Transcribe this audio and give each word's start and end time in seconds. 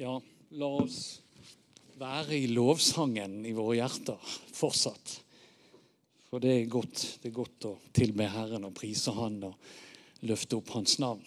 Ja, 0.00 0.14
la 0.56 0.68
oss 0.80 1.18
være 2.00 2.32
i 2.32 2.46
lovsangen 2.48 3.42
i 3.44 3.50
våre 3.52 3.74
hjerter 3.82 4.30
fortsatt. 4.56 5.12
For 6.30 6.40
det 6.40 6.54
er 6.54 6.70
godt, 6.72 7.02
det 7.20 7.28
er 7.28 7.34
godt 7.36 7.66
å 7.68 7.74
tilbe 7.92 8.30
Herren 8.32 8.64
og 8.64 8.72
prise 8.78 9.12
Han 9.12 9.36
og 9.50 10.24
løfte 10.24 10.56
opp 10.56 10.72
Hans 10.72 10.96
navn. 11.04 11.20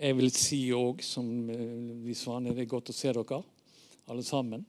Jeg 0.00 0.16
vil 0.16 0.32
si 0.32 0.62
òg, 0.72 1.04
som 1.04 1.28
vi 2.06 2.16
svane, 2.16 2.56
det 2.56 2.64
er 2.64 2.72
godt 2.72 2.88
å 2.88 2.96
se 2.96 3.12
dere 3.12 3.42
alle 4.08 4.24
sammen. 4.24 4.64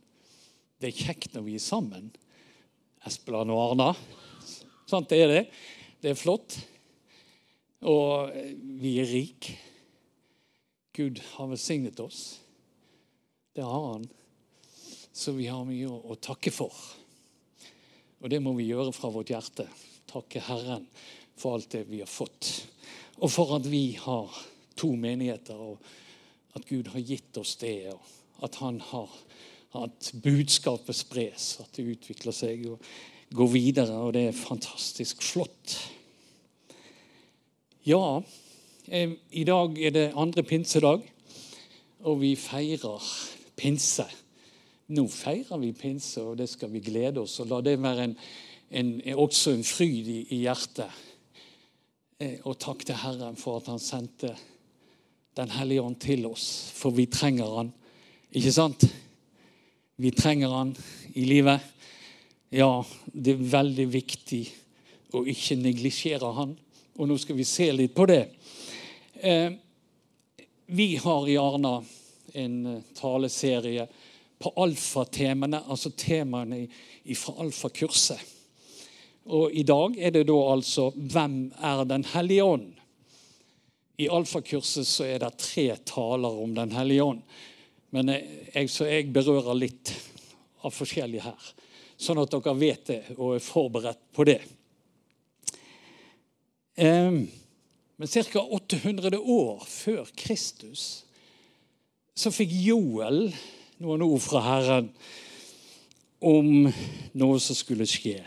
Det 0.76 0.92
er 0.92 1.04
kjekt 1.08 1.40
når 1.40 1.48
vi 1.48 1.56
er 1.56 1.68
sammen. 1.72 2.12
Espeland 3.08 3.56
og 3.56 3.70
Arna. 3.70 3.94
Sant, 4.92 5.08
det 5.08 5.24
er 5.24 5.38
det. 5.38 5.44
Det 6.04 6.12
er 6.12 6.20
flott. 6.20 6.60
Og 7.88 8.36
vi 8.84 9.00
er 9.00 9.16
rike. 9.16 9.62
Gud 10.94 11.22
har 11.34 11.48
velsignet 11.50 12.00
oss. 12.00 12.40
Det 13.54 13.62
har 13.66 13.88
han. 13.94 14.08
Så 15.14 15.32
vi 15.32 15.48
har 15.50 15.66
mye 15.66 15.90
å, 15.90 16.16
takke 16.22 16.54
for. 16.54 16.74
Og 18.22 18.30
det 18.30 18.40
må 18.42 18.54
vi 18.58 18.70
gjøre 18.70 18.94
fra 18.94 19.10
vårt 19.14 19.34
hjerte. 19.34 19.66
Takke 20.10 20.42
Herren 20.46 20.86
for 21.38 21.58
alt 21.58 21.72
det 21.74 21.84
vi 21.90 22.04
har 22.04 22.10
fått. 22.10 22.52
Og 23.22 23.32
for 23.34 23.56
at 23.58 23.66
vi 23.70 23.96
har 23.98 24.30
to 24.78 24.92
menigheter, 24.98 25.58
og 25.58 25.82
at 26.58 26.66
Gud 26.70 26.90
har 26.94 27.02
gitt 27.02 27.42
oss 27.42 27.56
det. 27.62 27.94
Og 27.94 28.46
at 28.46 28.62
han 28.62 28.80
har 28.92 29.10
at 29.74 30.12
budskapet 30.22 30.96
spres, 30.96 31.58
at 31.64 31.74
det 31.74 31.90
utvikler 31.96 32.36
seg 32.36 32.68
og 32.70 32.86
går 33.34 33.54
videre. 33.54 33.98
Og 33.98 34.14
det 34.14 34.28
er 34.30 34.38
fantastisk 34.38 35.26
flott. 35.26 35.78
Ja, 37.90 38.22
i 38.88 39.44
dag 39.48 39.78
er 39.80 39.94
det 39.96 40.12
andre 40.16 40.44
pinsedag, 40.44 41.06
og 42.04 42.20
vi 42.20 42.36
feirer 42.36 43.04
pinse. 43.56 44.06
Nå 44.92 45.06
feirer 45.08 45.62
vi 45.62 45.72
pinse, 45.72 46.22
og 46.22 46.38
det 46.38 46.50
skal 46.52 46.72
vi 46.74 46.82
glede 46.84 47.22
oss. 47.24 47.40
og 47.40 47.48
La 47.48 47.62
det 47.64 47.78
være 47.82 48.10
en, 48.10 48.16
en, 48.72 48.90
også 49.16 49.54
en 49.56 49.64
fryd 49.64 50.10
i, 50.12 50.20
i 50.36 50.42
hjertet. 50.44 50.92
Eh, 52.20 52.42
og 52.44 52.60
takk 52.60 52.84
til 52.86 53.00
Herren 53.00 53.40
for 53.40 53.62
at 53.62 53.72
han 53.72 53.80
sendte 53.80 54.36
Den 55.34 55.50
hellige 55.50 55.82
ånd 55.82 55.96
til 55.98 56.28
oss, 56.30 56.70
for 56.76 56.94
vi 56.94 57.08
trenger 57.10 57.56
han. 57.56 57.72
Ikke 58.38 58.52
sant? 58.54 58.84
Vi 59.98 60.12
trenger 60.14 60.52
han 60.54 60.76
i 61.16 61.24
livet. 61.26 61.64
Ja, 62.54 62.84
det 63.08 63.34
er 63.34 63.48
veldig 63.56 63.88
viktig 63.90 64.44
å 65.18 65.24
ikke 65.26 65.58
neglisjere 65.58 66.30
han. 66.38 66.54
Og 67.02 67.10
nå 67.10 67.18
skal 67.18 67.40
vi 67.40 67.48
se 67.50 67.66
litt 67.74 67.96
på 67.98 68.06
det. 68.06 68.28
Eh, 69.24 69.52
vi 70.66 70.96
har 70.96 71.30
i 71.30 71.38
Arna 71.38 71.84
en 72.34 72.66
eh, 72.66 72.82
taleserie 72.96 73.88
på 74.40 74.50
alfatemaene, 74.56 75.62
altså 75.68 75.94
temaene 75.96 76.66
fra 77.16 77.38
alfakurset. 77.40 78.20
Og 79.32 79.54
I 79.56 79.64
dag 79.64 79.96
er 79.96 80.12
det 80.12 80.26
da 80.28 80.36
altså 80.52 80.90
'Hvem 80.92 81.54
er 81.56 81.86
Den 81.86 82.04
hellige 82.04 82.44
ånd?' 82.44 82.74
I 83.98 84.10
alfakurset 84.10 84.88
så 84.88 85.06
er 85.06 85.20
det 85.20 85.38
tre 85.38 85.78
taler 85.86 86.42
om 86.44 86.56
Den 86.56 86.72
hellige 86.72 87.04
ånd. 87.04 87.22
Men 87.92 88.08
jeg, 88.10 88.70
så 88.70 88.86
jeg 88.86 89.14
berører 89.14 89.56
litt 89.56 89.94
av 90.64 90.72
forskjellig 90.72 91.22
her, 91.22 91.54
sånn 91.98 92.20
at 92.20 92.32
dere 92.32 92.60
vet 92.60 92.86
det 92.86 93.04
og 93.18 93.36
er 93.36 93.40
forberedt 93.40 94.04
på 94.12 94.24
det. 94.24 94.42
Um, 96.76 97.30
men 97.98 98.08
ca. 98.08 98.42
800 98.42 99.20
år 99.20 99.66
før 99.70 100.08
Kristus 100.18 101.04
så 102.18 102.32
fikk 102.34 102.52
Joel 102.54 103.28
noen 103.82 104.06
ord 104.06 104.22
fra 104.22 104.42
Herren 104.46 104.90
om 106.24 106.70
noe 107.20 107.40
som 107.44 107.58
skulle 107.58 107.88
skje. 107.90 108.20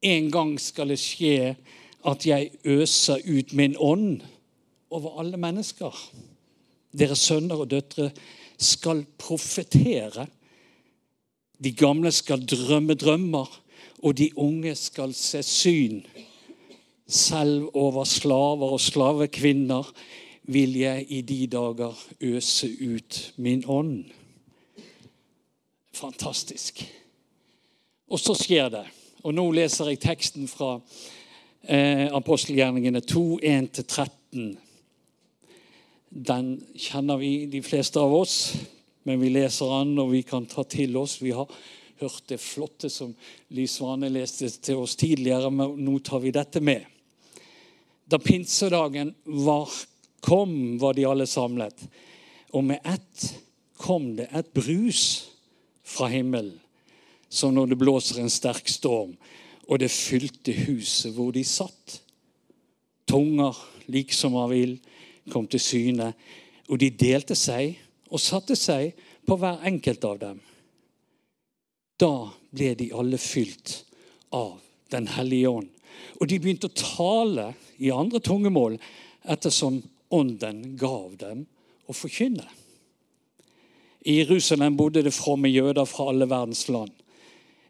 En 0.00 0.30
gang 0.32 0.54
skal 0.60 0.90
det 0.90 1.00
skje 1.00 1.54
at 2.08 2.24
jeg 2.24 2.54
øser 2.64 3.20
ut 3.28 3.52
min 3.52 3.76
ånd 3.76 4.22
over 4.90 5.20
alle 5.20 5.38
mennesker. 5.40 5.92
Deres 6.96 7.22
sønner 7.28 7.60
og 7.62 7.70
døtre 7.70 8.10
skal 8.60 9.04
profetere. 9.20 10.26
De 11.60 11.72
gamle 11.76 12.12
skal 12.12 12.46
drømme 12.48 12.96
drømmer, 12.98 13.48
og 14.00 14.16
de 14.16 14.30
unge 14.40 14.72
skal 14.74 15.12
se 15.14 15.42
syn. 15.44 16.00
Selv 17.10 17.72
over 17.74 18.04
slaver 18.06 18.76
og 18.76 18.80
slavekvinner 18.80 19.88
vil 20.50 20.76
jeg 20.78 21.06
i 21.10 21.20
de 21.26 21.46
dager 21.50 21.98
øse 22.20 22.68
ut 22.70 23.32
min 23.36 23.64
ånd. 23.66 24.04
Fantastisk. 25.94 26.84
Og 28.10 28.20
så 28.20 28.34
skjer 28.38 28.68
det. 28.70 28.84
Og 29.26 29.34
nå 29.34 29.44
leser 29.52 29.90
jeg 29.90 30.00
teksten 30.00 30.46
fra 30.48 30.76
eh, 31.66 32.06
apostelgjerningene 32.14 33.02
2, 33.02 33.24
1-13. 33.42 34.46
Den 36.10 36.54
kjenner 36.78 37.18
vi, 37.20 37.32
de 37.50 37.62
fleste 37.62 38.00
av 38.00 38.14
oss, 38.14 38.38
men 39.02 39.20
vi 39.20 39.32
leser 39.34 39.74
den, 39.80 39.98
og 39.98 40.14
vi 40.14 40.22
kan 40.26 40.46
ta 40.46 40.62
til 40.62 40.96
oss. 40.98 41.18
Vi 41.22 41.34
har 41.34 41.50
hørt 42.00 42.22
det 42.30 42.40
flotte 42.40 42.90
som 42.90 43.12
Lys 43.54 43.76
Svane 43.78 44.08
leste 44.10 44.48
til 44.62 44.80
oss 44.80 44.96
tidligere, 44.98 45.50
men 45.50 45.76
nå 45.84 45.98
tar 46.06 46.22
vi 46.22 46.32
dette 46.34 46.62
med. 46.64 46.86
Da 48.10 48.18
pinsedagen 48.18 49.14
var, 49.24 49.68
kom, 50.20 50.78
var 50.78 50.94
de 50.94 51.04
alle 51.04 51.26
samlet. 51.26 51.84
Og 52.50 52.64
med 52.64 52.80
ett 52.84 53.26
kom 53.78 54.16
det 54.18 54.26
et 54.34 54.52
brus 54.54 55.30
fra 55.86 56.08
himmelen, 56.10 56.56
som 57.28 57.54
når 57.54 57.70
det 57.70 57.78
blåser 57.78 58.20
en 58.20 58.32
sterk 58.32 58.68
storm, 58.68 59.14
og 59.70 59.78
det 59.78 59.92
fylte 59.94 60.54
huset 60.66 61.14
hvor 61.14 61.30
de 61.32 61.44
satt. 61.46 62.00
Tunger, 63.06 63.56
liksom 63.86 64.34
av 64.38 64.54
ild, 64.54 64.82
kom 65.30 65.46
til 65.46 65.62
syne, 65.62 66.12
og 66.66 66.82
de 66.82 66.90
delte 66.90 67.38
seg 67.38 67.76
og 68.10 68.22
satte 68.22 68.58
seg 68.58 68.96
på 69.26 69.38
hver 69.38 69.62
enkelt 69.70 70.04
av 70.06 70.18
dem. 70.18 70.38
Da 72.00 72.14
ble 72.50 72.74
de 72.74 72.90
alle 72.96 73.18
fylt 73.22 73.84
av 74.34 74.58
Den 74.90 75.06
hellige 75.06 75.46
ånd 75.46 75.68
og 76.20 76.28
de 76.28 76.38
begynte 76.40 76.68
å 76.68 76.76
tale 76.76 77.50
i 77.80 77.90
andre 77.90 78.20
tungemål 78.20 78.78
ettersom 79.24 79.80
ånden 80.12 80.76
gav 80.80 81.16
dem 81.20 81.44
å 81.88 81.96
forkynne. 81.96 82.46
I 84.04 84.20
Jerusalem 84.22 84.76
bodde 84.78 85.02
det 85.04 85.12
fromme 85.12 85.50
jøder 85.52 85.88
fra 85.88 86.08
alle 86.12 86.28
verdens 86.28 86.66
land. 86.72 86.92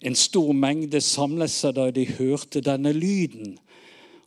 En 0.00 0.16
stor 0.16 0.52
mengde 0.56 1.00
samlet 1.04 1.52
seg 1.52 1.74
da 1.76 1.90
de 1.92 2.06
hørte 2.08 2.62
denne 2.64 2.92
lyden, 2.96 3.56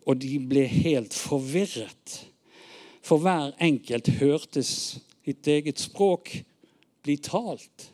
og 0.04 0.20
de 0.20 0.36
ble 0.38 0.66
helt 0.68 1.16
forvirret. 1.16 2.20
For 3.04 3.24
hver 3.24 3.56
enkelt 3.64 4.12
hørtes 4.20 4.74
sitt 5.24 5.48
eget 5.48 5.80
språk 5.80 6.36
bli 7.04 7.18
talt. 7.24 7.90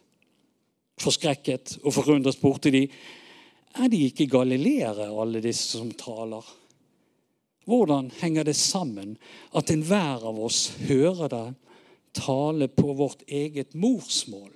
Forskrekket 0.99 1.77
og 1.83 1.93
forundret 1.95 2.35
spurte 2.35 2.73
de 2.73 2.87
er 3.79 3.91
de 3.91 4.01
ikke 4.09 4.27
galileere, 4.29 5.11
alle 5.13 5.41
disse 5.43 5.77
som 5.77 5.91
taler? 5.93 6.43
Hvordan 7.69 8.09
henger 8.21 8.47
det 8.47 8.55
sammen 8.57 9.17
at 9.53 9.69
enhver 9.69 10.25
av 10.25 10.39
oss 10.41 10.71
hører 10.87 11.29
det 11.29 11.45
tale 12.17 12.67
på 12.73 12.95
vårt 12.97 13.21
eget 13.27 13.75
morsmål? 13.77 14.51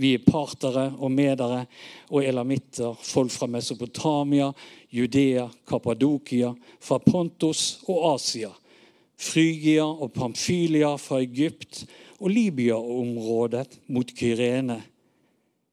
Vi 0.00 0.14
er 0.16 0.24
partere 0.24 0.86
og 0.96 1.12
medere 1.12 1.66
og 2.08 2.24
elamitter, 2.24 2.96
folk 2.96 3.32
fra 3.34 3.50
Mesopotamia, 3.52 4.48
Judea, 4.88 5.50
Kappadokia, 5.68 6.54
fra 6.80 6.96
Pontos 7.04 7.82
og 7.84 8.14
Asia, 8.14 8.48
Frygia 9.20 9.84
og 9.84 10.14
Pamphylia 10.16 10.94
fra 10.96 11.20
Egypt 11.20 11.84
og 12.16 12.32
Libya-området 12.32 13.82
mot 13.92 14.16
Kyrene 14.16 14.80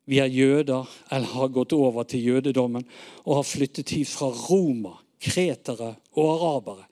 vi 0.07 0.21
er 0.23 0.31
jøder 0.31 0.87
eller 1.11 1.27
har 1.35 1.49
gått 1.51 1.73
over 1.75 2.05
til 2.07 2.23
jødedommen 2.23 2.85
og 3.25 3.41
har 3.41 3.47
flyttet 3.47 3.91
hit 3.91 4.07
fra 4.07 4.29
Roma, 4.31 4.93
kretere 5.21 5.93
og 6.17 6.27
arabere. 6.35 6.85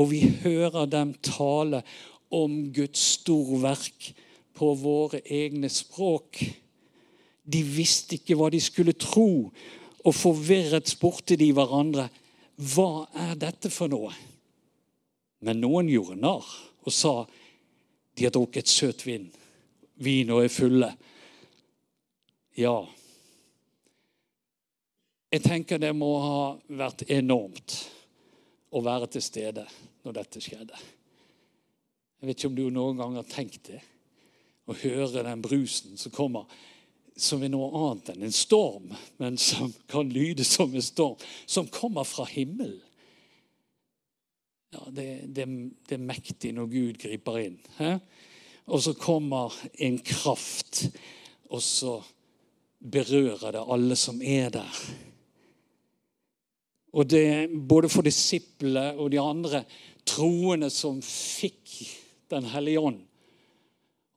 Og 0.00 0.10
vi 0.10 0.22
hører 0.42 0.88
dem 0.88 1.14
tale 1.24 1.82
om 2.32 2.72
Guds 2.72 3.02
storverk 3.18 4.12
på 4.56 4.72
våre 4.80 5.20
egne 5.26 5.68
språk. 5.72 6.40
De 7.44 7.62
visste 7.66 8.16
ikke 8.16 8.36
hva 8.38 8.48
de 8.52 8.60
skulle 8.62 8.96
tro, 8.96 9.50
og 10.02 10.16
forvirret 10.16 10.90
spurte 10.90 11.36
de 11.38 11.52
hverandre 11.54 12.08
hva 12.72 13.06
er 13.28 13.36
dette 13.38 13.70
for 13.72 13.92
noe. 13.92 14.12
Men 15.42 15.60
noen 15.62 15.90
gjorde 15.90 16.18
narr 16.20 16.48
og 16.82 16.94
sa 16.94 17.14
de 18.18 18.26
har 18.26 18.34
drukket 18.34 18.68
søt 18.68 19.04
vin, 19.06 19.28
vin 20.02 20.30
og 20.34 20.44
er 20.44 20.52
fulle. 20.52 20.90
Ja. 22.58 22.82
Jeg 25.32 25.46
tenker 25.46 25.80
det 25.80 25.94
må 25.96 26.10
ha 26.20 26.40
vært 26.76 27.06
enormt 27.08 27.78
å 28.76 28.82
være 28.84 29.06
til 29.14 29.22
stede 29.24 29.64
når 30.04 30.16
dette 30.18 30.42
skjedde. 30.44 30.80
Jeg 32.20 32.28
vet 32.28 32.36
ikke 32.36 32.50
om 32.50 32.58
du 32.58 32.66
noen 32.68 32.98
gang 33.00 33.14
har 33.16 33.30
tenkt 33.30 33.70
det. 33.70 33.78
Å 34.68 34.76
høre 34.76 35.24
den 35.24 35.40
brusen 35.42 35.96
som 35.98 36.12
kommer, 36.12 36.44
som 37.16 37.40
er 37.42 37.50
noe 37.52 37.70
annet 37.80 38.10
enn 38.12 38.26
en 38.28 38.34
storm, 38.36 38.92
men 39.18 39.38
som 39.40 39.72
kan 39.90 40.12
lyde 40.12 40.44
som 40.44 40.74
en 40.74 40.84
storm, 40.84 41.16
som 41.46 41.70
kommer 41.72 42.04
fra 42.08 42.26
himmelen. 42.28 42.82
Ja, 44.72 44.84
det, 44.88 45.06
det, 45.32 45.46
det, 45.88 45.96
er 45.96 46.04
mektig 46.12 46.52
når 46.56 46.68
Gud 46.72 47.00
griper 47.00 47.38
inn. 47.40 47.56
He? 47.80 47.94
Og 48.68 48.84
så 48.84 48.92
kommer 48.96 49.52
en 49.80 49.98
kraft, 50.04 50.84
og 51.48 51.64
så 51.64 51.96
berører 52.78 53.56
det 53.56 53.64
alle 53.64 53.96
som 53.96 54.20
er 54.24 54.52
der. 54.54 54.84
Og 56.92 57.08
det, 57.08 57.48
Både 57.50 57.88
for 57.88 58.04
disiplene 58.04 58.92
og 58.98 59.10
de 59.12 59.20
andre 59.20 59.64
troende 60.08 60.70
som 60.70 61.00
fikk 61.02 61.98
Den 62.32 62.46
hellige 62.48 62.80
ånd, 62.80 63.00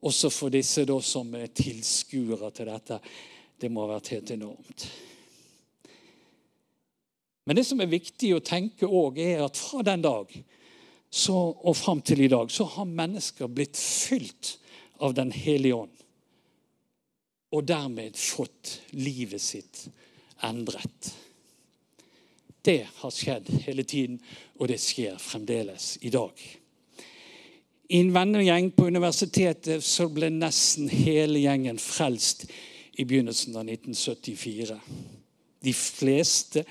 også 0.06 0.30
for 0.32 0.52
disse 0.52 0.86
da 0.88 0.94
som 1.04 1.34
er 1.36 1.50
tilskuere 1.52 2.48
til 2.54 2.68
dette, 2.70 2.96
det 3.60 3.68
må 3.68 3.82
ha 3.84 3.96
vært 3.96 4.08
helt 4.14 4.30
enormt. 4.32 4.86
Men 7.44 7.58
det 7.58 7.66
som 7.68 7.80
er 7.80 7.90
viktig 7.90 8.30
å 8.34 8.44
tenke 8.44 8.88
òg, 8.88 9.20
er 9.20 9.44
at 9.44 9.60
fra 9.60 9.84
den 9.84 10.02
dag 10.06 10.32
så, 11.10 11.36
og 11.36 11.76
fram 11.76 12.00
til 12.00 12.24
i 12.24 12.30
dag 12.32 12.50
så 12.52 12.66
har 12.76 12.88
mennesker 12.88 13.52
blitt 13.52 13.76
fylt 13.76 14.56
av 15.04 15.14
Den 15.14 15.30
hellige 15.32 15.76
ånd. 15.76 15.92
Og 17.52 17.68
dermed 17.68 18.16
fått 18.16 18.78
livet 18.96 19.40
sitt 19.44 19.84
endret. 20.44 21.12
Det 22.66 22.82
har 22.94 23.10
skjedd 23.14 23.50
hele 23.62 23.84
tiden, 23.86 24.18
og 24.58 24.68
det 24.68 24.80
skjer 24.82 25.18
fremdeles 25.22 25.92
i 26.02 26.10
dag. 26.10 26.34
I 27.86 28.00
en 28.02 28.10
vennegjeng 28.10 28.72
på 28.74 28.88
universitetet 28.90 29.84
så 29.86 30.08
ble 30.10 30.32
nesten 30.34 30.90
hele 30.90 31.38
gjengen 31.44 31.78
frelst 31.78 32.48
i 32.98 33.04
begynnelsen 33.06 33.54
av 33.54 33.68
1974. 33.70 34.80
De 35.62 35.74
fleste 35.78 36.64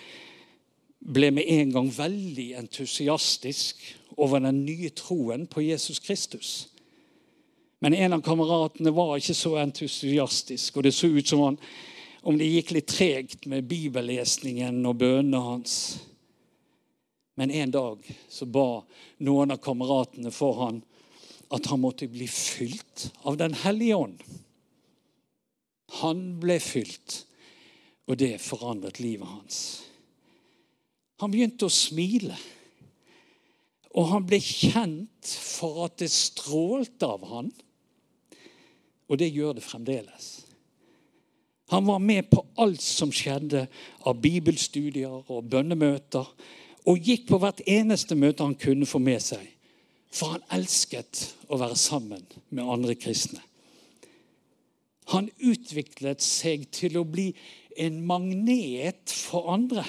ble 0.99 1.31
med 1.31 1.47
en 1.47 1.71
gang 1.71 1.89
veldig 1.95 2.49
entusiastisk 2.59 3.87
over 4.17 4.43
den 4.43 4.65
nye 4.65 4.91
troen 4.95 5.47
på 5.47 5.63
Jesus 5.63 6.01
Kristus. 6.03 6.53
Men 7.79 7.95
en 7.95 8.17
av 8.17 8.23
kameratene 8.25 8.91
var 8.95 9.15
ikke 9.15 9.37
så 9.37 9.55
entusiastisk, 9.61 10.75
og 10.75 10.83
det 10.83 10.95
så 10.97 11.07
ut 11.07 11.27
som 11.27 11.43
han, 11.45 11.59
om 12.25 12.37
det 12.37 12.47
gikk 12.49 12.71
litt 12.73 12.89
tregt 12.89 13.45
med 13.45 13.67
bibellesningen 13.69 14.79
og 14.89 14.97
bønnene 14.97 15.41
hans. 15.45 15.75
Men 17.37 17.51
en 17.53 17.73
dag 17.73 18.07
så 18.31 18.47
ba 18.49 18.81
noen 19.27 19.53
av 19.53 19.61
kameratene 19.61 20.31
for 20.33 20.57
han 20.63 20.79
at 21.53 21.69
han 21.69 21.83
måtte 21.83 22.07
bli 22.09 22.25
fylt 22.25 23.11
av 23.29 23.37
Den 23.37 23.53
hellige 23.53 23.99
ånd. 24.07 24.23
Han 26.01 26.23
ble 26.41 26.57
fylt, 26.59 27.21
og 28.09 28.17
det 28.17 28.39
forandret 28.41 28.99
livet 29.03 29.29
hans. 29.29 29.59
Han 31.21 31.31
begynte 31.31 31.69
å 31.69 31.73
smile. 31.73 32.39
Og 33.95 34.09
han 34.09 34.25
ble 34.27 34.41
kjent 34.41 35.29
for 35.29 35.85
at 35.85 36.01
det 36.01 36.09
strålte 36.11 37.07
av 37.07 37.29
han. 37.29 37.53
Og 39.05 39.21
det 39.21 39.29
gjør 39.29 39.55
det 39.55 39.63
fremdeles. 39.63 40.44
Han 41.73 41.85
var 41.85 41.99
med 41.99 42.29
på 42.29 42.43
alt 42.61 42.81
som 42.81 43.11
skjedde 43.13 43.65
av 44.05 44.19
bibelstudier 44.21 45.31
og 45.31 45.49
bønnemøter, 45.49 46.27
og 46.85 47.01
gikk 47.01 47.25
på 47.31 47.39
hvert 47.41 47.63
eneste 47.65 48.17
møte 48.17 48.45
han 48.45 48.57
kunne 48.59 48.85
få 48.85 49.01
med 49.01 49.23
seg. 49.23 49.41
For 50.13 50.35
han 50.35 50.45
elsket 50.53 51.23
å 51.49 51.57
være 51.59 51.77
sammen 51.79 52.21
med 52.53 52.69
andre 52.69 52.95
kristne. 52.99 53.41
Han 55.13 55.29
utviklet 55.37 56.21
seg 56.23 56.69
til 56.73 56.97
å 57.01 57.05
bli 57.05 57.31
en 57.81 57.97
magnet 58.07 59.11
for 59.11 59.49
andre 59.53 59.83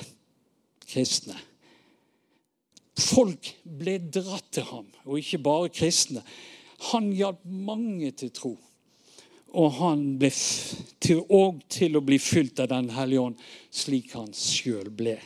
kristne. 0.88 1.36
Folk 2.96 3.52
ble 3.64 3.98
dratt 4.00 4.48
til 4.56 4.64
ham, 4.70 4.88
og 5.04 5.20
ikke 5.20 5.42
bare 5.44 5.72
kristne. 5.72 6.24
Han 6.92 7.12
hjalp 7.16 7.44
mange 7.44 8.10
til 8.16 8.32
tro. 8.32 8.54
Og 9.56 9.72
han 9.78 10.16
ble 10.20 10.32
til, 11.02 11.22
og 11.28 11.62
til 11.68 11.96
å 11.96 12.04
bli 12.04 12.18
fylt 12.22 12.60
av 12.64 12.70
Den 12.72 12.90
hellige 12.94 13.24
ånd, 13.28 13.40
slik 13.70 14.14
han 14.16 14.32
sjøl 14.34 14.90
ble. 14.90 15.16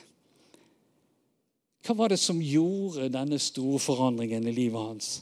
Hva 1.86 1.96
var 1.96 2.12
det 2.12 2.20
som 2.20 2.40
gjorde 2.42 3.08
denne 3.12 3.38
store 3.40 3.80
forandringen 3.80 4.48
i 4.48 4.54
livet 4.54 4.80
hans? 4.80 5.12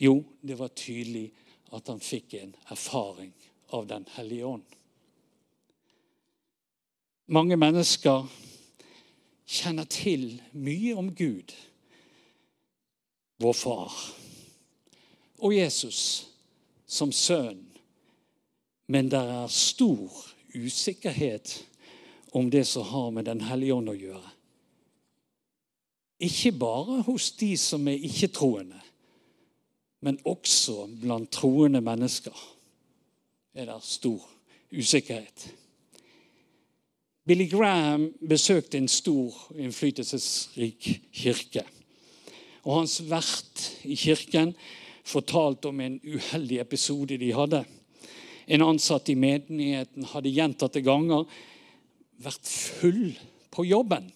Jo, 0.00 0.22
det 0.40 0.56
var 0.56 0.72
tydelig 0.72 1.26
at 1.76 1.88
han 1.90 2.00
fikk 2.00 2.34
en 2.38 2.54
erfaring 2.72 3.32
av 3.76 3.86
Den 3.86 4.06
hellige 4.16 4.46
ånd. 4.46 4.76
Mange 7.30 7.54
mennesker 7.56 8.24
kjenner 9.46 9.86
til 9.90 10.40
mye 10.52 10.96
om 10.98 11.12
Gud, 11.14 11.52
vår 13.38 13.54
far, 13.54 13.94
og 15.38 15.54
Jesus 15.54 16.00
som 16.90 17.12
sønn. 17.14 17.69
Men 18.90 19.10
det 19.10 19.20
er 19.22 19.52
stor 19.54 20.10
usikkerhet 20.50 21.52
om 22.34 22.50
det 22.50 22.64
som 22.66 22.82
har 22.82 23.10
med 23.10 23.24
Den 23.24 23.40
hellige 23.46 23.74
ånd 23.74 23.90
å 23.92 23.94
gjøre. 23.94 24.32
Ikke 26.20 26.52
bare 26.52 27.00
hos 27.06 27.30
de 27.38 27.54
som 27.56 27.86
er 27.88 28.02
ikke-troende, 28.10 28.80
men 30.04 30.18
også 30.26 30.88
blant 31.00 31.30
troende 31.32 31.80
mennesker 31.80 32.36
er 33.54 33.70
det 33.70 33.78
stor 33.86 34.26
usikkerhet. 34.74 35.48
Billy 37.26 37.46
Graham 37.48 38.08
besøkte 38.28 38.78
en 38.78 38.88
stor, 38.88 39.34
innflytelsesrik 39.54 40.88
kirke. 41.12 41.62
Og 42.64 42.80
hans 42.80 43.00
vert 43.06 43.66
i 43.84 43.94
kirken 43.94 44.54
fortalte 45.04 45.70
om 45.70 45.80
en 45.80 46.00
uheldig 46.04 46.58
episode 46.60 47.18
de 47.20 47.30
hadde. 47.32 47.64
En 48.50 48.64
ansatt 48.66 49.08
i 49.12 49.16
menigheten 49.18 50.08
hadde 50.10 50.32
gjentatte 50.34 50.82
ganger 50.82 51.28
vært 52.20 52.48
full 52.50 53.12
på 53.54 53.64
jobben 53.68 54.10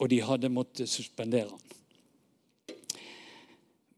og 0.00 0.08
de 0.08 0.20
hadde 0.24 0.52
måttet 0.52 0.90
suspendere 0.90 1.50
han. 1.52 1.66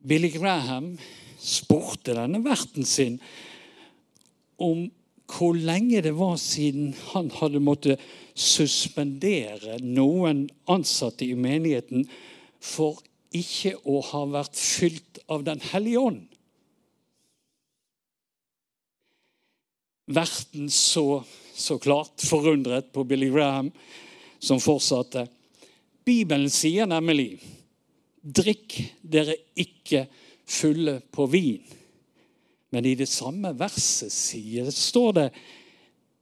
Billy 0.03 0.33
Graham 0.35 0.97
spurte 1.39 2.17
denne 2.17 2.43
verten 2.43 2.87
sin 2.87 3.21
om 4.63 4.89
hvor 5.33 5.55
lenge 5.57 6.03
det 6.05 6.13
var 6.19 6.35
siden 6.43 6.91
han 7.13 7.31
hadde 7.39 7.63
måttet 7.63 8.03
suspendere 8.35 9.79
noen 9.81 10.45
ansatte 10.71 11.25
i 11.25 11.39
menigheten 11.39 12.05
for 12.63 12.99
ikke 13.33 13.77
å 13.89 14.03
ha 14.11 14.27
vært 14.29 14.59
fylt 14.59 15.23
av 15.33 15.47
Den 15.47 15.63
hellige 15.71 16.03
ånd. 16.03 16.27
Verten 20.13 20.71
så 20.71 21.23
så 21.63 21.79
klart 21.79 22.23
forundret 22.25 22.93
på 22.93 23.05
Billy 23.05 23.29
Graham, 23.31 23.71
som 24.39 24.61
fortsatte. 24.61 25.27
Bibelen 26.05 26.51
sier 26.51 26.89
nemlig 26.91 27.37
drikk 28.23 28.79
dere 29.03 29.37
ikke 29.59 30.07
fulle 30.49 30.99
på 31.13 31.27
vin. 31.31 31.63
Men 32.73 32.89
i 32.89 32.95
det 32.99 33.09
samme 33.11 33.53
verset 33.59 34.13
sier, 34.15 34.71
står 34.73 35.13
det 35.19 35.29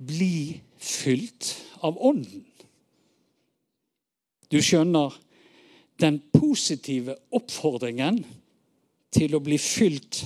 bli 0.01 0.61
fylt 0.81 1.55
av 1.87 1.99
Ånden. 2.01 2.45
Du 4.51 4.59
skjønner, 4.59 5.15
den 6.01 6.17
positive 6.33 7.13
oppfordringen 7.37 8.23
til 9.13 9.35
å 9.37 9.43
bli 9.45 9.59
fylt 9.61 10.23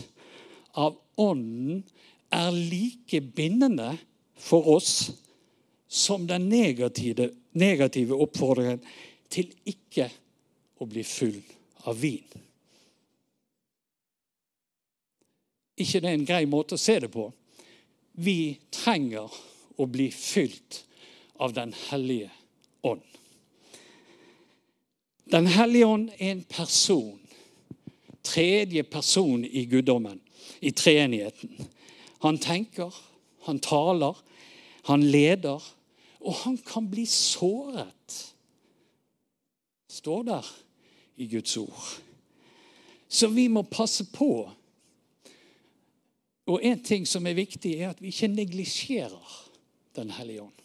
av 0.79 0.95
Ånden 1.19 1.83
er 2.35 2.51
like 2.55 3.21
bindende 3.37 3.95
for 4.37 4.67
oss 4.75 5.13
som 5.89 6.27
den 6.27 6.49
negative, 6.51 7.31
negative 7.55 8.19
oppfordringen 8.19 8.83
til 9.31 9.53
ikke 9.71 10.09
å 10.83 10.89
bli 10.91 11.05
full 11.07 11.39
av 11.87 12.01
vin. 12.01 12.45
ikke 15.77 16.01
det 16.01 16.11
er 16.11 16.19
en 16.19 16.29
grei 16.29 16.45
måte 16.47 16.77
å 16.77 16.81
se 16.81 16.99
det 17.03 17.11
på? 17.13 17.27
Vi 18.23 18.55
trenger 18.75 19.31
å 19.77 19.87
bli 19.91 20.09
fylt 20.15 20.85
av 21.43 21.53
Den 21.53 21.73
hellige 21.89 22.31
ånd. 22.87 23.03
Den 25.25 25.49
hellige 25.51 25.87
ånd 25.87 26.11
er 26.19 26.31
en 26.31 26.45
person. 26.47 27.19
Tredje 28.23 28.85
person 28.87 29.43
i 29.45 29.65
guddommen, 29.67 30.21
i 30.61 30.71
treenigheten. 30.71 31.51
Han 32.25 32.41
tenker, 32.41 32.95
han 33.45 33.61
taler, 33.61 34.17
han 34.89 35.05
leder, 35.05 35.61
og 36.25 36.39
han 36.45 36.57
kan 36.65 36.89
bli 36.89 37.05
såret 37.09 38.23
står 39.95 40.23
der 40.27 40.47
i 41.17 41.27
Guds 41.27 41.57
ord. 41.57 41.85
Så 43.09 43.29
vi 43.29 43.47
må 43.49 43.63
passe 43.63 44.07
på. 44.13 44.51
Og 46.47 46.65
en 46.65 46.83
ting 46.85 47.07
som 47.09 47.27
er 47.27 47.39
viktig, 47.39 47.77
er 47.79 47.95
at 47.95 48.03
vi 48.03 48.13
ikke 48.13 48.33
neglisjerer 48.35 49.41
Den 49.95 50.09
hellige 50.11 50.43
ånd. 50.43 50.63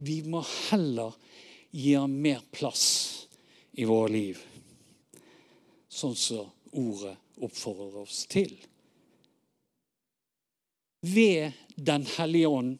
Vi 0.00 0.22
må 0.24 0.40
heller 0.70 1.12
gi 1.70 1.90
ham 1.92 2.14
mer 2.24 2.40
plass 2.56 2.86
i 3.76 3.84
våre 3.84 4.08
liv, 4.14 4.40
sånn 5.92 6.16
som 6.16 6.48
ordet 6.72 7.12
oppfordrer 7.44 7.98
oss 8.00 8.22
til. 8.32 8.54
Ved 11.04 11.52
Den 11.76 12.06
hellige 12.06 12.48
ånd 12.48 12.78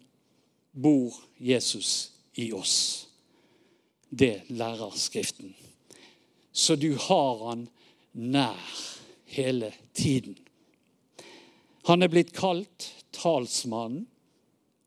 bor 0.72 1.16
Jesus 1.38 2.12
i 2.34 2.52
oss. 2.52 3.08
Det 4.10 4.42
lærer 4.48 4.94
Skriften. 4.96 5.54
Så 6.52 6.76
du 6.76 6.94
har 6.94 7.48
han 7.48 7.66
nær 8.12 8.70
hele 9.26 9.72
tiden. 9.94 10.38
Han 11.90 12.02
er 12.02 12.08
blitt 12.08 12.32
kalt 12.32 12.86
talsmannen, 13.12 14.06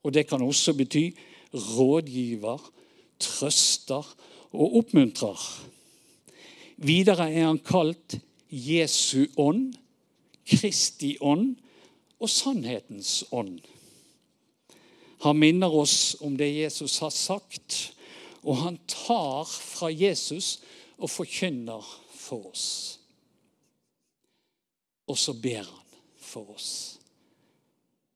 og 0.04 0.16
det 0.16 0.26
kan 0.30 0.42
også 0.42 0.74
bety 0.80 1.12
rådgiver, 1.54 2.64
trøster 3.20 4.08
og 4.56 4.80
oppmuntrer. 4.82 5.44
Videre 6.78 7.28
er 7.28 7.52
han 7.52 7.60
kalt 7.60 8.18
Jesu 8.50 9.28
ånd, 9.36 9.74
Kristi 10.48 11.18
ånd 11.20 11.58
og 12.20 12.30
sannhetens 12.32 13.24
ånd. 13.32 13.60
Han 15.26 15.40
minner 15.40 15.74
oss 15.74 16.16
om 16.22 16.38
det 16.38 16.50
Jesus 16.50 17.00
har 17.02 17.14
sagt, 17.14 17.94
og 18.46 18.62
han 18.62 18.78
tar 18.88 19.46
fra 19.50 19.90
Jesus 19.92 20.60
og 20.98 21.10
forkynner 21.10 21.84
for 22.14 22.52
oss. 22.52 22.68
Og 25.08 25.18
så 25.18 25.34
ber 25.34 25.64
han 25.64 26.00
for 26.20 26.54
oss. 26.54 27.00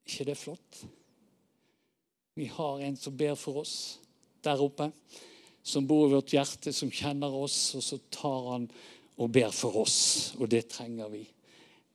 ikke 0.05 0.25
det 0.25 0.38
flott? 0.38 0.84
Vi 2.36 2.46
har 2.46 2.79
en 2.79 2.98
som 2.98 3.17
ber 3.17 3.36
for 3.36 3.62
oss 3.62 4.00
der 4.43 4.62
oppe, 4.62 4.91
som 5.63 5.88
bor 5.88 6.08
i 6.08 6.13
vårt 6.15 6.34
hjerte, 6.34 6.74
som 6.74 6.91
kjenner 6.91 7.31
oss, 7.31 7.75
og 7.75 7.84
så 7.84 8.00
tar 8.10 8.48
han 8.51 8.65
og 9.17 9.29
ber 9.31 9.51
for 9.53 9.77
oss. 9.84 10.34
Og 10.39 10.50
det 10.50 10.65
trenger 10.74 11.12
vi 11.13 11.22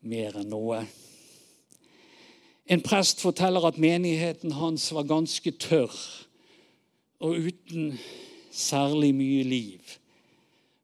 mer 0.06 0.38
enn 0.40 0.52
noe. 0.52 0.84
En 2.66 2.82
prest 2.82 3.20
forteller 3.22 3.66
at 3.68 3.78
menigheten 3.78 4.56
hans 4.58 4.88
var 4.94 5.06
ganske 5.06 5.50
tørr 5.50 5.94
og 7.22 7.38
uten 7.48 7.98
særlig 8.50 9.14
mye 9.14 9.42
liv. 9.46 9.96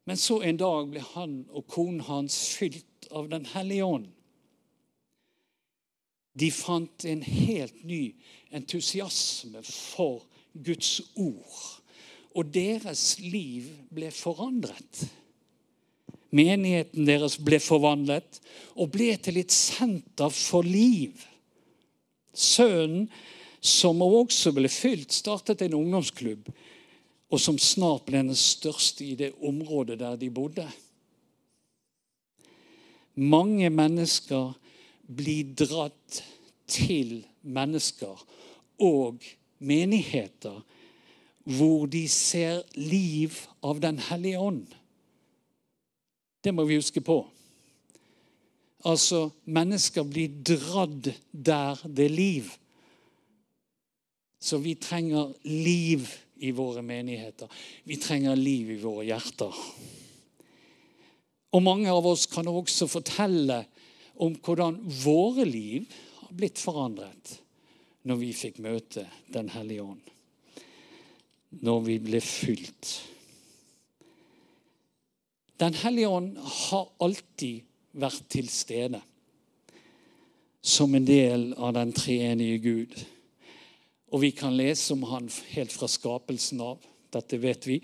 Men 0.05 0.17
så 0.17 0.39
en 0.41 0.59
dag 0.59 0.89
ble 0.91 1.03
han 1.13 1.43
og 1.51 1.67
konen 1.67 2.03
hans 2.07 2.37
fylt 2.57 3.07
av 3.11 3.29
Den 3.31 3.45
hellige 3.45 3.85
ånd. 3.85 4.07
De 6.39 6.49
fant 6.51 7.05
en 7.05 7.21
helt 7.21 7.83
ny 7.85 8.15
entusiasme 8.51 9.61
for 9.63 10.23
Guds 10.53 11.01
ord, 11.15 11.59
og 12.33 12.49
deres 12.53 13.19
liv 13.21 13.69
ble 13.93 14.09
forandret. 14.13 15.03
Menigheten 16.33 17.05
deres 17.05 17.37
ble 17.37 17.59
forvandlet 17.61 18.39
og 18.73 18.89
ble 18.95 19.11
til 19.21 19.37
et 19.37 19.53
senter 19.53 20.33
for 20.33 20.65
liv. 20.65 21.13
Sønnen, 22.33 23.07
som 23.63 24.01
også 24.03 24.51
ble 24.55 24.67
fylt, 24.71 25.13
startet 25.13 25.61
en 25.63 25.77
ungdomsklubb, 25.77 26.49
og 27.31 27.39
som 27.39 27.57
snart 27.57 28.05
ble 28.09 28.19
den 28.25 28.37
største 28.37 29.05
i 29.05 29.15
det 29.17 29.31
området 29.41 29.99
der 30.01 30.17
de 30.19 30.29
bodde. 30.33 30.67
Mange 33.15 33.69
mennesker 33.69 34.51
blir 35.07 35.53
dratt 35.57 36.19
til 36.69 37.21
mennesker 37.41 38.19
og 38.81 39.23
menigheter 39.63 40.61
hvor 41.43 41.87
de 41.91 42.05
ser 42.07 42.63
liv 42.79 43.35
av 43.63 43.81
Den 43.83 43.99
hellige 43.99 44.39
ånd. 44.39 44.67
Det 46.43 46.53
må 46.55 46.63
vi 46.67 46.79
huske 46.79 47.01
på. 47.03 47.23
Altså, 48.83 49.29
mennesker 49.45 50.03
blir 50.03 50.33
dradd 50.43 51.13
der 51.31 51.79
det 51.87 52.09
er 52.09 52.15
liv. 52.17 52.51
Så 54.43 54.59
vi 54.59 54.75
trenger 54.75 55.31
liv 55.47 56.09
i 56.43 56.51
våre 56.51 56.83
menigheter. 56.83 57.47
Vi 57.87 57.95
trenger 57.97 58.35
liv 58.35 58.73
i 58.73 58.81
våre 58.81 59.05
hjerter. 59.07 59.55
Og 61.53 61.63
mange 61.63 61.91
av 61.91 62.05
oss 62.09 62.25
kan 62.27 62.49
også 62.49 62.89
fortelle 62.91 63.61
om 64.23 64.35
hvordan 64.43 64.81
våre 65.03 65.45
liv 65.47 65.87
har 66.19 66.35
blitt 66.35 66.59
forandret 66.59 67.37
når 68.03 68.19
vi 68.19 68.31
fikk 68.35 68.59
møte 68.63 69.05
Den 69.31 69.49
hellige 69.53 69.85
ånd. 69.85 70.01
Når 71.63 71.83
vi 71.85 71.99
ble 72.03 72.19
fylt. 72.19 72.89
Den 75.61 75.77
hellige 75.79 76.09
ånd 76.09 76.33
har 76.37 76.89
alltid 77.05 77.63
vært 77.93 78.25
til 78.33 78.49
stede 78.49 79.01
som 80.63 80.95
en 80.95 81.05
del 81.05 81.51
av 81.59 81.73
den 81.75 81.91
treenige 81.95 82.59
Gud. 82.63 82.93
Og 84.13 84.21
vi 84.23 84.31
kan 84.35 84.55
lese 84.55 84.93
om 84.95 85.03
han 85.09 85.27
helt 85.51 85.73
fra 85.73 85.89
skapelsen 85.91 86.61
av. 86.63 86.79
Dette 87.13 87.39
vet 87.41 87.67
vi. 87.67 87.79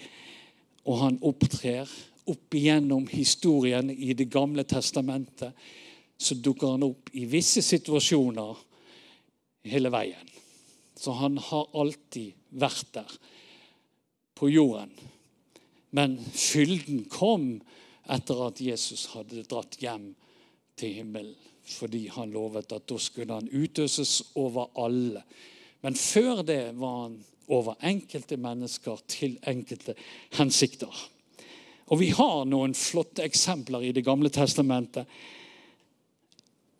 Og 0.87 1.01
han 1.01 1.19
opptrer 1.25 1.89
opp 2.29 2.55
igjennom 2.55 3.07
historien 3.11 3.89
i 3.91 4.13
Det 4.13 4.29
gamle 4.31 4.63
testamentet. 4.63 5.53
Så 6.17 6.35
dukker 6.35 6.75
han 6.75 6.85
opp 6.87 7.11
i 7.15 7.25
visse 7.25 7.61
situasjoner 7.65 8.57
hele 9.67 9.91
veien. 9.91 10.31
Så 10.95 11.15
han 11.15 11.37
har 11.37 11.69
alltid 11.73 12.35
vært 12.49 12.93
der 12.93 13.11
på 14.35 14.49
jorden. 14.51 14.91
Men 15.91 16.17
fylden 16.31 17.05
kom 17.11 17.59
etter 18.09 18.41
at 18.47 18.61
Jesus 18.61 19.07
hadde 19.13 19.45
dratt 19.49 19.77
hjem 19.81 20.11
til 20.79 20.99
himmelen. 20.99 21.37
Fordi 21.69 22.07
han 22.09 22.31
lovet 22.33 22.71
at 22.73 22.87
da 22.89 22.97
skulle 22.97 23.35
han 23.35 23.49
utøses 23.53 24.23
over 24.39 24.71
alle. 24.81 25.21
Men 25.85 25.95
før 25.95 26.41
det 26.41 26.63
var 26.79 27.03
han 27.03 27.19
over 27.49 27.77
enkelte 27.85 28.37
mennesker 28.37 28.97
til 29.07 29.37
enkelte 29.47 29.93
hensikter. 30.37 30.93
Og 31.89 32.01
vi 32.01 32.09
har 32.13 32.45
noen 32.45 32.75
flotte 32.77 33.25
eksempler 33.25 33.85
i 33.85 33.93
Det 33.93 34.05
gamle 34.05 34.29
testamentet. 34.29 35.05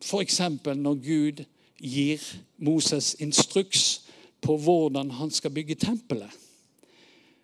F.eks. 0.02 0.40
når 0.66 0.96
Gud 1.06 1.46
gir 1.78 2.22
Moses 2.58 3.16
instruks 3.20 4.02
på 4.42 4.58
hvordan 4.58 5.12
han 5.12 5.32
skal 5.32 5.52
bygge 5.52 5.76
tempelet. 5.76 6.30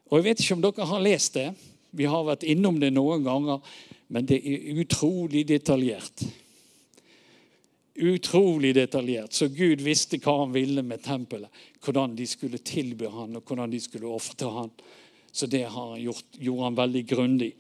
Og 0.06 0.18
Jeg 0.18 0.24
vet 0.24 0.40
ikke 0.40 0.54
om 0.54 0.62
dere 0.62 0.86
har 0.86 1.02
lest 1.02 1.34
det. 1.34 1.50
Vi 1.96 2.08
har 2.10 2.26
vært 2.28 2.44
innom 2.44 2.80
det 2.82 2.92
noen 2.94 3.24
ganger, 3.26 3.62
men 4.12 4.28
det 4.28 4.42
er 4.44 4.82
utrolig 4.82 5.46
detaljert. 5.48 6.26
Utrolig 7.96 8.74
detaljert. 8.76 9.34
Så 9.34 9.48
Gud 9.48 9.82
visste 9.86 10.20
hva 10.20 10.42
han 10.42 10.54
ville 10.56 10.84
med 10.84 11.04
tempelet. 11.06 11.50
Hvordan 11.86 12.18
de 12.18 12.28
skulle 12.28 12.60
tilby 12.60 13.08
han, 13.08 13.38
og 13.38 13.48
hvordan 13.48 13.72
de 13.72 13.80
skulle 13.80 14.12
ofre 14.12 14.52
han. 14.52 14.74
Så 15.32 15.48
det 15.52 15.64
han 15.72 15.96
gjort, 16.02 16.26
gjorde 16.40 16.68
han 16.68 16.80
veldig 16.80 17.06
grundig. 17.08 17.54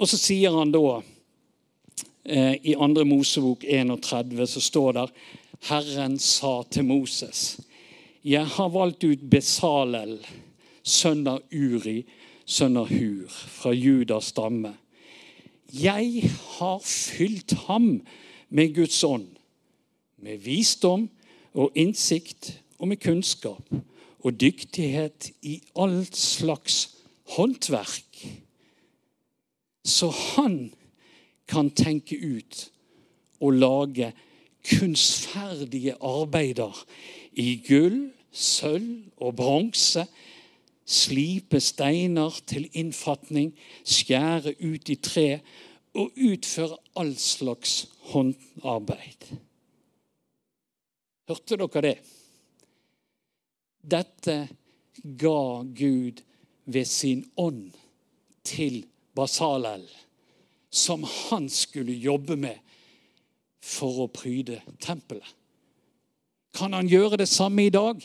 Og 0.00 0.08
så 0.08 0.20
sier 0.20 0.52
han 0.56 0.72
da 0.72 0.84
eh, 2.24 2.54
i 2.60 2.76
2. 2.76 3.04
Mosebok 3.08 3.64
31 3.64 4.46
så 4.48 4.62
står 4.64 4.96
der 4.96 5.12
Herren 5.68 6.16
sa 6.18 6.62
til 6.72 6.86
Moses, 6.88 7.58
jeg 8.22 8.44
har 8.56 8.70
valgt 8.72 9.04
ut 9.04 9.20
Besalel, 9.32 10.18
sønn 10.84 11.26
av 11.28 11.40
Uri, 11.52 12.02
sønn 12.50 12.78
av 12.80 12.90
Hur, 12.90 13.28
fra 13.30 13.72
Judas 13.74 14.32
stamme. 14.32 14.74
Jeg 15.70 16.24
har 16.56 16.80
fylt 16.82 17.54
ham 17.68 18.00
med 18.50 18.74
Guds 18.74 18.98
ånd, 19.06 19.28
med 20.18 20.42
visdom 20.42 21.06
og 21.54 21.76
innsikt 21.78 22.50
og 22.80 22.90
med 22.90 23.00
kunnskap 23.00 23.70
og 24.20 24.40
dyktighet 24.40 25.30
i 25.46 25.60
alt 25.78 26.16
slags 26.18 26.80
håndverk. 27.36 28.24
Så 29.86 30.10
han 30.34 30.72
kan 31.48 31.70
tenke 31.70 32.18
ut 32.18 32.66
og 33.40 33.56
lage 33.62 34.10
kunstferdige 34.66 35.94
arbeider 36.04 36.74
i 37.32 37.54
gull, 37.66 38.10
sølv 38.30 39.06
og 39.16 39.38
bronse 39.38 40.04
slipe 40.90 41.60
steiner 41.62 42.34
til 42.50 42.66
innfatning, 42.74 43.52
skjære 43.86 44.56
ut 44.58 44.90
i 44.90 44.96
tre 44.98 45.28
og 45.94 46.10
utføre 46.18 46.78
all 46.98 47.12
slags 47.18 47.84
håndarbeid. 48.10 49.28
Hørte 51.30 51.58
dere 51.60 51.82
det? 51.84 51.96
Dette 53.80 54.36
ga 55.18 55.62
Gud 55.62 56.22
ved 56.66 56.84
sin 56.84 57.24
ånd 57.36 57.70
til 58.44 58.82
Basalel, 59.14 59.86
som 60.70 61.06
han 61.30 61.48
skulle 61.50 61.94
jobbe 61.94 62.36
med 62.36 62.58
for 63.62 64.04
å 64.04 64.10
pryde 64.10 64.60
tempelet. 64.82 65.36
Kan 66.54 66.74
han 66.74 66.88
gjøre 66.90 67.20
det 67.20 67.28
samme 67.30 67.68
i 67.68 67.70
dag? 67.70 68.02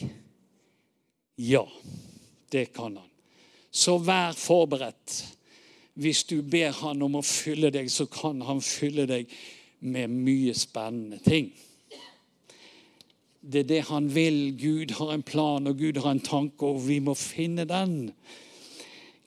Ja, 1.41 1.65
det 2.55 2.69
kan 2.75 2.95
han. 2.97 3.11
Så 3.75 3.97
vær 3.99 4.35
forberedt. 4.39 5.19
Hvis 5.99 6.23
du 6.27 6.41
ber 6.41 6.71
han 6.81 7.03
om 7.03 7.19
å 7.19 7.23
fylle 7.23 7.71
deg, 7.71 7.91
så 7.91 8.07
kan 8.11 8.41
han 8.47 8.63
fylle 8.63 9.05
deg 9.07 9.31
med 9.85 10.11
mye 10.11 10.55
spennende 10.57 11.21
ting. 11.23 11.51
Det 13.45 13.61
er 13.61 13.69
det 13.69 13.81
han 13.91 14.09
vil. 14.09 14.55
Gud 14.57 14.95
har 14.97 15.13
en 15.13 15.23
plan, 15.23 15.67
og 15.67 15.77
Gud 15.79 15.99
har 16.01 16.15
en 16.15 16.23
tanke, 16.23 16.65
og 16.65 16.81
vi 16.87 16.99
må 17.03 17.13
finne 17.19 17.67
den. 17.69 18.09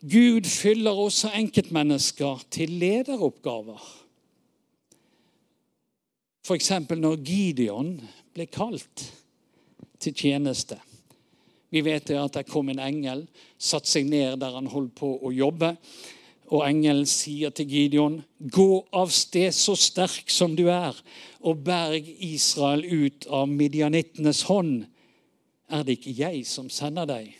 Gud 0.00 0.48
fyller 0.50 0.98
også 1.06 1.30
enkeltmennesker 1.38 2.42
til 2.54 2.76
lederoppgaver. 2.80 3.86
F.eks. 6.44 6.70
når 6.96 7.16
Gideon 7.24 7.96
ble 8.34 8.46
kalt 8.50 9.06
til 10.00 10.14
tjeneste. 10.14 10.78
Vi 11.70 11.82
vet 11.84 12.10
at 12.16 12.36
det 12.38 12.46
kom 12.48 12.70
en 12.72 12.80
engel, 12.80 13.26
satte 13.58 13.90
seg 13.90 14.08
ned 14.08 14.38
der 14.40 14.56
han 14.56 14.70
holdt 14.72 14.94
på 14.96 15.10
å 15.20 15.32
jobbe. 15.34 15.74
Og 16.48 16.64
engelen 16.64 17.04
sier 17.06 17.50
til 17.50 17.68
Gideon, 17.68 18.22
'Gå 18.40 18.86
av 18.92 19.10
sted 19.12 19.52
så 19.52 19.76
sterk 19.76 20.30
som 20.30 20.56
du 20.56 20.68
er, 20.68 20.96
og 21.40 21.64
berg 21.64 22.08
Israel 22.18 22.84
ut 22.84 23.26
av 23.26 23.48
midjanittenes 23.48 24.42
hånd.' 24.48 24.86
Er 25.70 25.82
det 25.82 25.98
ikke 25.98 26.16
jeg 26.16 26.46
som 26.46 26.70
sender 26.70 27.04
deg? 27.04 27.34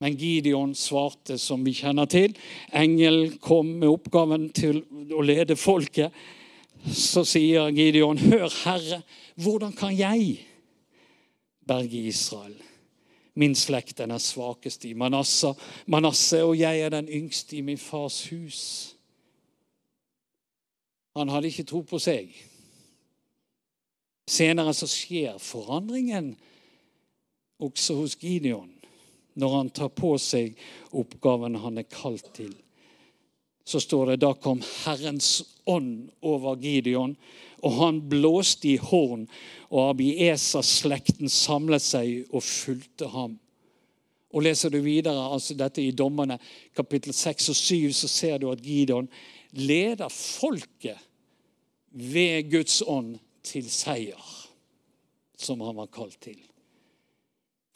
Men 0.00 0.16
Gideon 0.16 0.74
svarte, 0.74 1.38
som 1.38 1.64
vi 1.64 1.74
kjenner 1.74 2.06
til. 2.06 2.34
Engel 2.72 3.38
kom 3.42 3.66
med 3.66 3.88
oppgaven 3.88 4.48
til 4.54 4.84
å 5.12 5.20
lede 5.20 5.56
folket. 5.56 6.14
Så 6.86 7.24
sier 7.24 7.68
Gideon, 7.68 8.16
'Hør, 8.16 8.48
Herre, 8.64 9.02
hvordan 9.36 9.72
kan 9.76 9.92
jeg 9.98 10.38
berge 11.68 12.00
Israel?' 12.08 12.62
Min 13.38 13.54
slekt 13.54 14.00
er 14.00 14.08
den 14.10 14.18
svakeste 14.18 14.88
i 14.88 14.96
Manasseh, 14.98 15.54
Manasseh, 15.86 16.42
og 16.42 16.58
jeg 16.58 16.80
er 16.80 16.88
den 16.90 17.08
yngste 17.08 17.56
i 17.56 17.60
min 17.60 17.78
fars 17.78 18.28
hus. 18.30 18.96
Han 21.16 21.28
hadde 21.28 21.46
ikke 21.46 21.62
tro 21.62 21.84
på 21.86 22.00
seg. 22.02 22.32
Senere 24.28 24.74
så 24.74 24.88
skjer 24.90 25.38
forandringen 25.38 26.32
også 27.62 27.94
hos 28.00 28.16
Gideon 28.18 28.74
når 29.38 29.54
han 29.54 29.70
tar 29.70 29.90
på 29.94 30.16
seg 30.18 30.58
oppgaven 30.98 31.60
han 31.62 31.78
er 31.78 31.86
kalt 31.86 32.26
til. 32.34 32.52
Så 33.68 33.80
står 33.84 34.12
det 34.12 34.22
da 34.24 34.32
kom 34.32 34.62
Herrens 34.84 35.42
ånd 35.68 36.08
over 36.24 36.56
Gideon, 36.56 37.16
og 37.60 37.74
han 37.82 37.98
blåste 38.08 38.70
i 38.70 38.78
horn, 38.80 39.26
og 39.68 39.90
Abiesa-slekten 39.90 41.28
samlet 41.28 41.84
seg 41.84 42.30
og 42.32 42.44
fulgte 42.46 43.10
ham. 43.12 43.34
Og 44.32 44.44
Leser 44.44 44.72
du 44.72 44.78
videre 44.84 45.26
altså 45.32 45.56
dette 45.56 45.82
i 45.84 45.92
Dommerne 45.96 46.38
kapittel 46.76 47.12
6 47.16 47.50
og 47.52 47.58
7, 47.58 47.92
så 47.96 48.08
ser 48.08 48.40
du 48.40 48.48
at 48.52 48.64
Gideon 48.64 49.08
leder 49.56 50.08
folket 50.12 51.00
ved 51.92 52.50
Guds 52.52 52.82
ånd 52.86 53.16
til 53.44 53.68
seier, 53.72 54.32
som 55.36 55.60
han 55.64 55.76
var 55.76 55.92
kalt 55.92 56.20
til. 56.24 56.40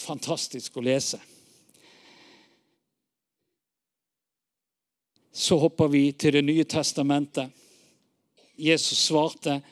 Fantastisk 0.03 0.77
å 0.77 0.85
lese. 0.85 1.21
Så 5.33 5.57
hopper 5.57 5.89
vi 5.89 6.13
til 6.13 6.33
Det 6.33 6.45
nye 6.45 6.65
testamentet. 6.65 7.51
Jesus 8.59 8.99
svarte, 8.99 9.63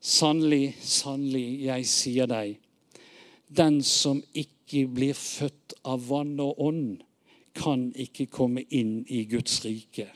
'Sannelig, 0.00 0.76
sannelig, 0.80 1.64
jeg 1.64 1.86
sier 1.86 2.26
deg:" 2.26 2.58
Den 3.56 3.82
som 3.82 4.22
ikke 4.34 4.86
blir 4.86 5.14
født 5.14 5.74
av 5.84 6.08
vann 6.08 6.40
og 6.40 6.60
ånd, 6.60 7.02
kan 7.54 7.92
ikke 7.94 8.26
komme 8.26 8.62
inn 8.70 9.04
i 9.08 9.24
Guds 9.24 9.64
rike. 9.64 10.08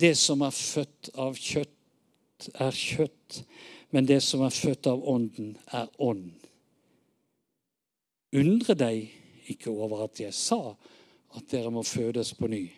Det 0.00 0.16
som 0.16 0.40
er 0.40 0.50
født 0.50 1.10
av 1.14 1.34
kjøtt, 1.34 2.48
er 2.54 2.70
kjøtt, 2.70 3.42
men 3.90 4.06
det 4.06 4.22
som 4.22 4.42
er 4.46 4.54
født 4.54 4.86
av 4.86 5.02
ånden, 5.08 5.56
er 5.72 5.88
ånd. 5.98 6.32
Undre 8.32 8.74
deg 8.74 9.10
ikke 9.50 9.70
over 9.70 10.04
at 10.04 10.20
jeg 10.22 10.34
sa 10.34 10.76
at 11.36 11.50
dere 11.50 11.70
må 11.74 11.82
fødes 11.82 12.32
på 12.38 12.46
ny. 12.46 12.70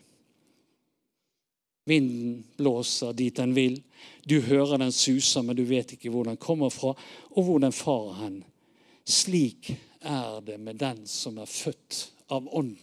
Vinden 1.85 2.45
blåser 2.57 3.12
dit 3.12 3.37
den 3.37 3.55
vil. 3.55 3.81
Du 4.29 4.40
hører 4.40 4.79
den 4.79 4.92
suser, 4.92 5.42
men 5.42 5.57
du 5.59 5.64
vet 5.66 5.97
ikke 5.97 6.11
hvor 6.11 6.29
den 6.29 6.38
kommer 6.38 6.71
fra, 6.71 6.95
og 7.31 7.45
hvor 7.45 7.59
den 7.62 7.75
farer 7.75 8.21
hen. 8.23 8.38
Slik 9.05 9.73
er 10.01 10.40
det 10.47 10.61
med 10.61 10.79
den 10.79 11.03
som 11.07 11.38
er 11.42 11.51
født 11.51 12.07
av 12.31 12.47
Ånden, 12.55 12.79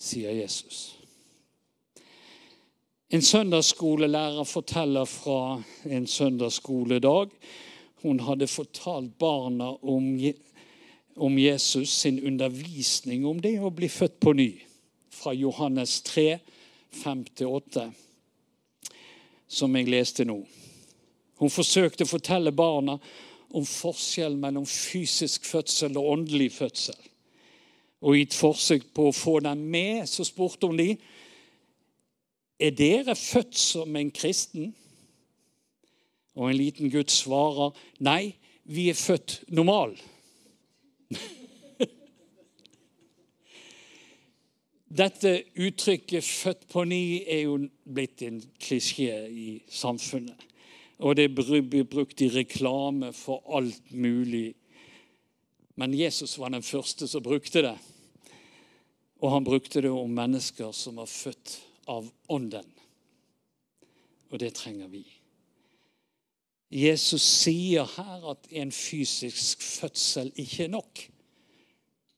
sier 0.00 0.32
Jesus. 0.34 0.96
En 3.12 3.22
søndagsskolelærer 3.22 4.44
forteller 4.48 5.04
fra 5.04 5.60
en 5.84 6.06
søndagsskoledag. 6.08 7.28
Hun 8.02 8.20
hadde 8.24 8.48
fortalt 8.48 9.18
barna 9.20 9.68
om, 9.84 10.06
om 11.16 11.38
Jesus 11.38 11.92
sin 11.92 12.22
undervisning 12.26 13.26
om 13.28 13.42
det 13.44 13.58
å 13.60 13.70
bli 13.70 13.90
født 13.92 14.16
på 14.20 14.32
ny. 14.32 14.48
Fra 15.12 15.34
Johannes 15.36 16.00
3, 16.08 16.38
5-8, 16.96 17.86
som 19.48 19.76
jeg 19.76 19.90
leste 19.90 20.26
nå. 20.28 20.38
Hun 21.40 21.50
forsøkte 21.50 22.06
å 22.06 22.10
fortelle 22.10 22.52
barna 22.54 22.98
om 23.52 23.64
forskjell 23.66 24.36
mellom 24.40 24.66
fysisk 24.68 25.44
fødsel 25.48 25.98
og 26.00 26.12
åndelig 26.14 26.52
fødsel. 26.56 26.98
Og 28.02 28.16
I 28.18 28.24
et 28.26 28.34
forsøk 28.34 28.88
på 28.94 29.08
å 29.08 29.14
få 29.14 29.38
dem 29.44 29.66
med, 29.70 30.06
så 30.10 30.24
spurte 30.26 30.70
hun 30.70 30.80
de, 30.80 30.94
er 32.62 32.74
dere 32.78 33.14
født 33.18 33.58
som 33.58 33.96
en 33.98 34.10
kristen. 34.14 34.72
Og 36.38 36.48
en 36.48 36.56
liten 36.56 36.90
gutt 36.90 37.12
svarer 37.12 37.76
nei, 38.02 38.34
vi 38.64 38.88
er 38.90 38.98
født 38.98 39.42
normal. 39.50 39.96
Dette 44.92 45.44
uttrykket 45.56 46.24
'født 46.24 46.66
på 46.68 46.84
ny' 46.84 47.24
er 47.24 47.46
jo 47.46 47.54
blitt 47.88 48.22
en 48.22 48.42
klisjé 48.60 49.14
i 49.28 49.62
samfunnet. 49.68 50.36
Og 50.98 51.16
det 51.16 51.30
blir 51.34 51.84
brukt 51.88 52.20
i 52.20 52.28
reklame 52.28 53.12
for 53.12 53.40
alt 53.56 53.92
mulig. 53.92 54.54
Men 55.76 55.94
Jesus 55.94 56.38
var 56.38 56.48
den 56.52 56.62
første 56.62 57.08
som 57.08 57.22
brukte 57.22 57.62
det. 57.62 57.78
Og 59.22 59.32
han 59.32 59.44
brukte 59.44 59.80
det 59.80 59.90
om 59.90 60.10
mennesker 60.10 60.72
som 60.72 60.96
var 60.96 61.06
født 61.06 61.60
av 61.88 62.10
Ånden. 62.28 62.68
Og 64.30 64.40
det 64.40 64.54
trenger 64.54 64.88
vi. 64.88 65.06
Jesus 66.70 67.22
sier 67.22 67.88
her 67.96 68.28
at 68.30 68.46
en 68.50 68.72
fysisk 68.72 69.62
fødsel 69.62 70.32
ikke 70.36 70.64
er 70.64 70.72
nok. 70.72 71.02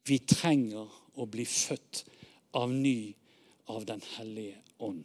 Vi 0.07 0.19
trenger 0.19 0.91
å 1.15 1.27
bli 1.27 1.47
født 1.47 2.05
av 2.55 2.73
ny 2.73 3.15
av 3.67 3.85
Den 3.89 4.03
hellige 4.17 4.57
ånd. 4.79 5.05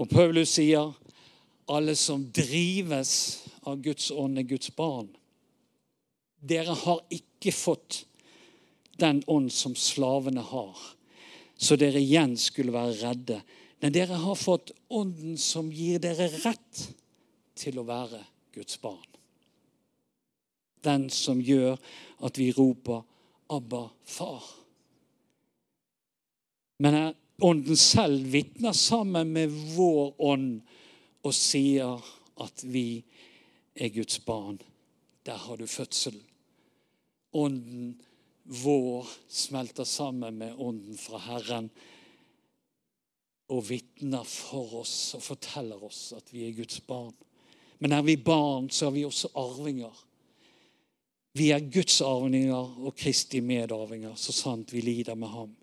Og 0.00 0.08
Paulus 0.10 0.56
sier 0.56 0.92
alle 1.70 1.94
som 1.96 2.24
drives 2.34 3.12
av 3.68 3.82
Guds 3.84 4.10
ånd, 4.10 4.38
er 4.38 4.48
Guds 4.48 4.72
barn. 4.76 5.10
Dere 6.42 6.74
har 6.74 7.04
ikke 7.14 7.52
fått 7.54 8.02
den 8.98 9.22
ånd 9.30 9.52
som 9.54 9.76
slavene 9.78 10.42
har, 10.42 10.78
så 11.56 11.78
dere 11.78 12.02
igjen 12.02 12.34
skulle 12.40 12.74
være 12.74 12.98
redde. 12.98 13.38
Men 13.82 13.94
dere 13.94 14.18
har 14.18 14.38
fått 14.38 14.72
ånden 14.90 15.38
som 15.38 15.70
gir 15.72 16.02
dere 16.02 16.28
rett 16.42 16.82
til 17.58 17.78
å 17.78 17.86
være 17.86 18.20
Guds 18.54 18.80
barn. 18.82 19.06
Den 20.82 21.06
som 21.14 21.38
gjør 21.40 21.78
at 22.26 22.38
vi 22.38 22.50
roper 22.52 23.02
'Abba, 23.48 23.90
far'. 24.04 24.61
Men 26.82 27.14
Ånden 27.42 27.76
selv 27.76 28.26
vitner 28.26 28.72
sammen 28.72 29.32
med 29.32 29.50
vår 29.74 30.14
ånd 30.22 30.60
og 31.26 31.34
sier 31.34 31.98
at 32.42 32.62
vi 32.62 33.02
er 33.74 33.90
Guds 33.90 34.20
barn. 34.22 34.60
Der 35.26 35.40
har 35.42 35.58
du 35.58 35.66
fødsel. 35.66 36.14
Ånden 37.34 37.96
vår 38.62 39.08
smelter 39.26 39.84
sammen 39.84 40.38
med 40.38 40.54
ånden 40.54 40.98
fra 40.98 41.18
Herren 41.24 41.70
og 43.50 43.64
vitner 43.66 44.22
for 44.28 44.82
oss 44.84 44.94
og 45.18 45.24
forteller 45.26 45.82
oss 45.82 46.12
at 46.14 46.30
vi 46.30 46.46
er 46.46 46.54
Guds 46.60 46.78
barn. 46.86 47.14
Men 47.82 47.96
er 47.96 48.06
vi 48.06 48.14
barn, 48.16 48.70
så 48.70 48.86
er 48.86 48.94
vi 48.94 49.06
også 49.08 49.32
arvinger. 49.34 49.96
Vi 51.34 51.50
er 51.50 51.66
Guds 51.74 51.98
arvinger 52.06 52.78
og 52.86 52.94
Kristi 52.94 53.40
medarvinger, 53.42 54.14
så 54.14 54.30
sant 54.36 54.70
vi 54.70 54.84
lider 54.84 55.18
med 55.18 55.34
ham. 55.34 55.56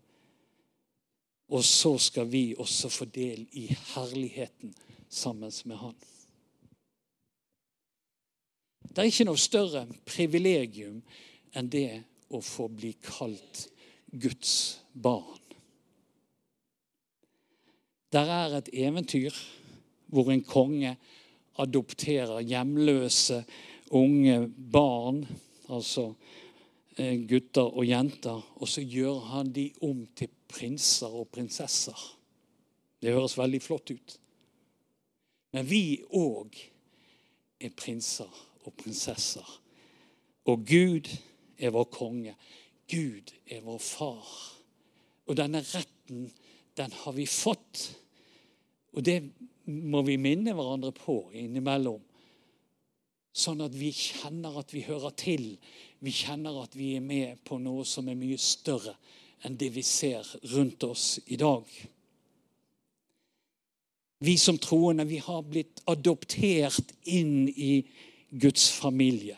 Og 1.50 1.64
så 1.66 1.96
skal 1.98 2.30
vi 2.30 2.54
også 2.58 2.92
få 2.94 3.06
del 3.06 3.48
i 3.58 3.68
herligheten 3.94 4.74
sammen 5.10 5.52
med 5.66 5.78
Han. 5.78 5.96
Det 8.90 8.98
er 8.98 9.10
ikke 9.10 9.28
noe 9.30 9.38
større 9.38 9.86
privilegium 10.06 11.02
enn 11.58 11.70
det 11.70 12.02
å 12.30 12.42
få 12.46 12.68
bli 12.70 12.94
kalt 13.02 13.68
Guds 14.10 14.82
barn. 14.94 15.42
Der 18.14 18.30
er 18.34 18.58
et 18.58 18.72
eventyr 18.74 19.36
hvor 20.10 20.32
en 20.34 20.42
konge 20.46 20.96
adopterer 21.62 22.42
hjemløse 22.42 23.44
unge 23.94 24.48
barn, 24.72 25.22
altså 25.70 26.14
eh, 26.98 27.18
gutter 27.30 27.70
og 27.70 27.86
jenter, 27.86 28.42
og 28.56 28.70
så 28.70 28.82
gjør 28.82 29.20
han 29.34 29.54
de 29.54 29.70
om 29.86 30.06
til 30.18 30.32
prinser 30.50 31.14
og 31.22 31.30
prinsesser. 31.34 32.00
Det 33.00 33.14
høres 33.16 33.38
veldig 33.40 33.62
flott 33.64 33.94
ut. 33.94 34.16
Men 35.56 35.66
vi 35.70 36.02
òg 36.14 36.58
er 37.60 37.74
prinser 37.76 38.30
og 38.66 38.74
prinsesser. 38.80 39.46
Og 40.50 40.66
Gud 40.68 41.10
er 41.60 41.74
vår 41.76 41.88
konge. 41.94 42.36
Gud 42.90 43.34
er 43.50 43.64
vår 43.66 43.80
far. 43.84 44.28
Og 45.30 45.38
denne 45.38 45.62
retten, 45.62 46.30
den 46.78 46.94
har 47.04 47.16
vi 47.18 47.26
fått. 47.30 47.90
Og 48.94 49.06
det 49.06 49.22
må 49.70 50.02
vi 50.06 50.18
minne 50.22 50.56
hverandre 50.58 50.92
på 50.96 51.22
innimellom. 51.38 52.02
Sånn 53.40 53.62
at 53.62 53.76
vi 53.78 53.92
kjenner 53.94 54.58
at 54.60 54.74
vi 54.74 54.84
hører 54.88 55.14
til. 55.18 55.52
Vi 56.02 56.14
kjenner 56.16 56.64
at 56.64 56.74
vi 56.76 56.96
er 56.98 57.06
med 57.06 57.44
på 57.46 57.60
noe 57.62 57.86
som 57.88 58.10
er 58.10 58.18
mye 58.20 58.40
større 58.42 58.96
enn 59.44 59.58
det 59.58 59.72
vi 59.76 59.84
ser 59.86 60.28
rundt 60.54 60.84
oss 60.84 61.20
i 61.26 61.38
dag. 61.40 61.66
Vi 64.20 64.38
som 64.38 64.58
troende 64.60 65.06
vi 65.08 65.18
har 65.24 65.46
blitt 65.48 65.80
adoptert 65.88 66.92
inn 67.08 67.48
i 67.50 67.86
Guds 68.30 68.72
familie. 68.72 69.38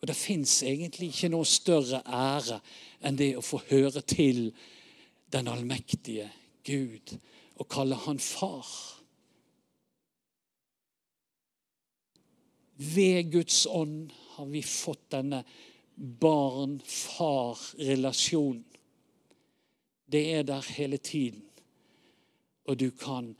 Og 0.00 0.06
Det 0.06 0.16
fins 0.16 0.62
egentlig 0.62 1.08
ikke 1.08 1.28
noe 1.32 1.44
større 1.48 2.02
ære 2.04 2.60
enn 3.00 3.16
det 3.16 3.36
å 3.36 3.44
få 3.44 3.60
høre 3.70 4.00
til 4.04 4.52
den 5.32 5.48
allmektige 5.48 6.28
Gud 6.66 7.18
og 7.56 7.68
kalle 7.72 7.96
han 8.04 8.18
far. 8.20 8.66
Ved 12.76 13.32
Guds 13.32 13.66
ånd 13.66 14.12
har 14.36 14.46
vi 14.52 14.62
fått 14.62 15.10
denne 15.14 15.44
barn-far-relasjonen. 15.96 18.65
Det 20.12 20.34
er 20.34 20.42
der 20.42 20.72
hele 20.76 20.96
tiden. 20.96 21.42
Og 22.64 22.80
du 22.80 22.90
kan 22.90 23.36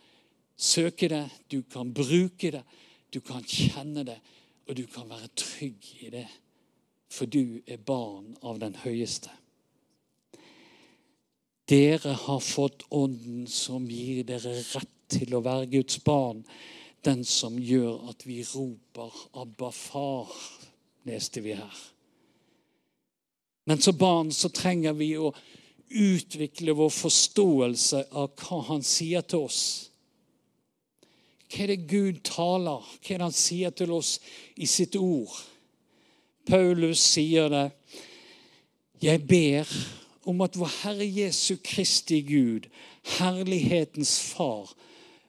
søke 0.57 1.09
det, 1.09 1.31
du 1.53 1.63
kan 1.63 1.95
bruke 1.95 2.51
det, 2.51 2.63
du 3.15 3.21
kan 3.21 3.43
kjenne 3.45 4.05
det, 4.05 4.19
og 4.67 4.77
du 4.77 4.87
kan 4.87 5.09
være 5.09 5.29
trygg 5.37 5.77
i 6.01 6.11
det. 6.11 6.27
For 7.11 7.27
du 7.27 7.61
er 7.67 7.77
barn 7.77 8.37
av 8.43 8.59
den 8.61 8.75
høyeste. 8.75 9.31
Dere 11.67 12.13
har 12.15 12.41
fått 12.41 12.85
Ånden 12.95 13.47
som 13.51 13.89
gir 13.91 14.23
dere 14.27 14.55
rett 14.55 14.93
til 15.11 15.35
å 15.35 15.43
være 15.43 15.71
Guds 15.71 15.99
barn. 16.05 16.45
Den 17.03 17.25
som 17.27 17.59
gjør 17.59 18.09
at 18.11 18.27
vi 18.27 18.43
roper 18.43 19.11
'Abba, 19.33 19.71
far', 19.71 20.35
leste 21.07 21.41
vi 21.41 21.55
her. 21.55 21.77
Men 23.67 23.81
som 23.81 23.99
barn 23.99 24.33
så 24.33 24.49
trenger 24.49 24.93
vi 24.93 25.17
å 25.19 25.33
utvikle 25.91 26.75
vår 26.77 26.91
forståelse 26.91 28.07
av 28.17 28.33
hva 28.41 28.63
han 28.71 28.83
sier 28.87 29.25
til 29.27 29.47
oss. 29.47 29.61
Hva 31.47 31.63
er 31.65 31.73
det 31.73 31.87
Gud 31.91 32.23
taler? 32.27 32.83
Hva 32.83 33.15
er 33.15 33.21
det 33.21 33.29
han 33.29 33.37
sier 33.37 33.75
til 33.77 33.93
oss 33.95 34.17
i 34.57 34.67
sitt 34.71 34.97
ord? 34.99 35.35
Paulus 36.47 37.03
sier 37.03 37.51
det. 37.51 37.67
Jeg 39.03 39.23
ber 39.29 39.71
om 40.27 40.41
at 40.43 40.57
vår 40.59 40.73
Herre 40.83 41.07
Jesu 41.07 41.57
Kristi 41.63 42.23
Gud, 42.27 42.67
herlighetens 43.19 44.17
Far, 44.33 44.73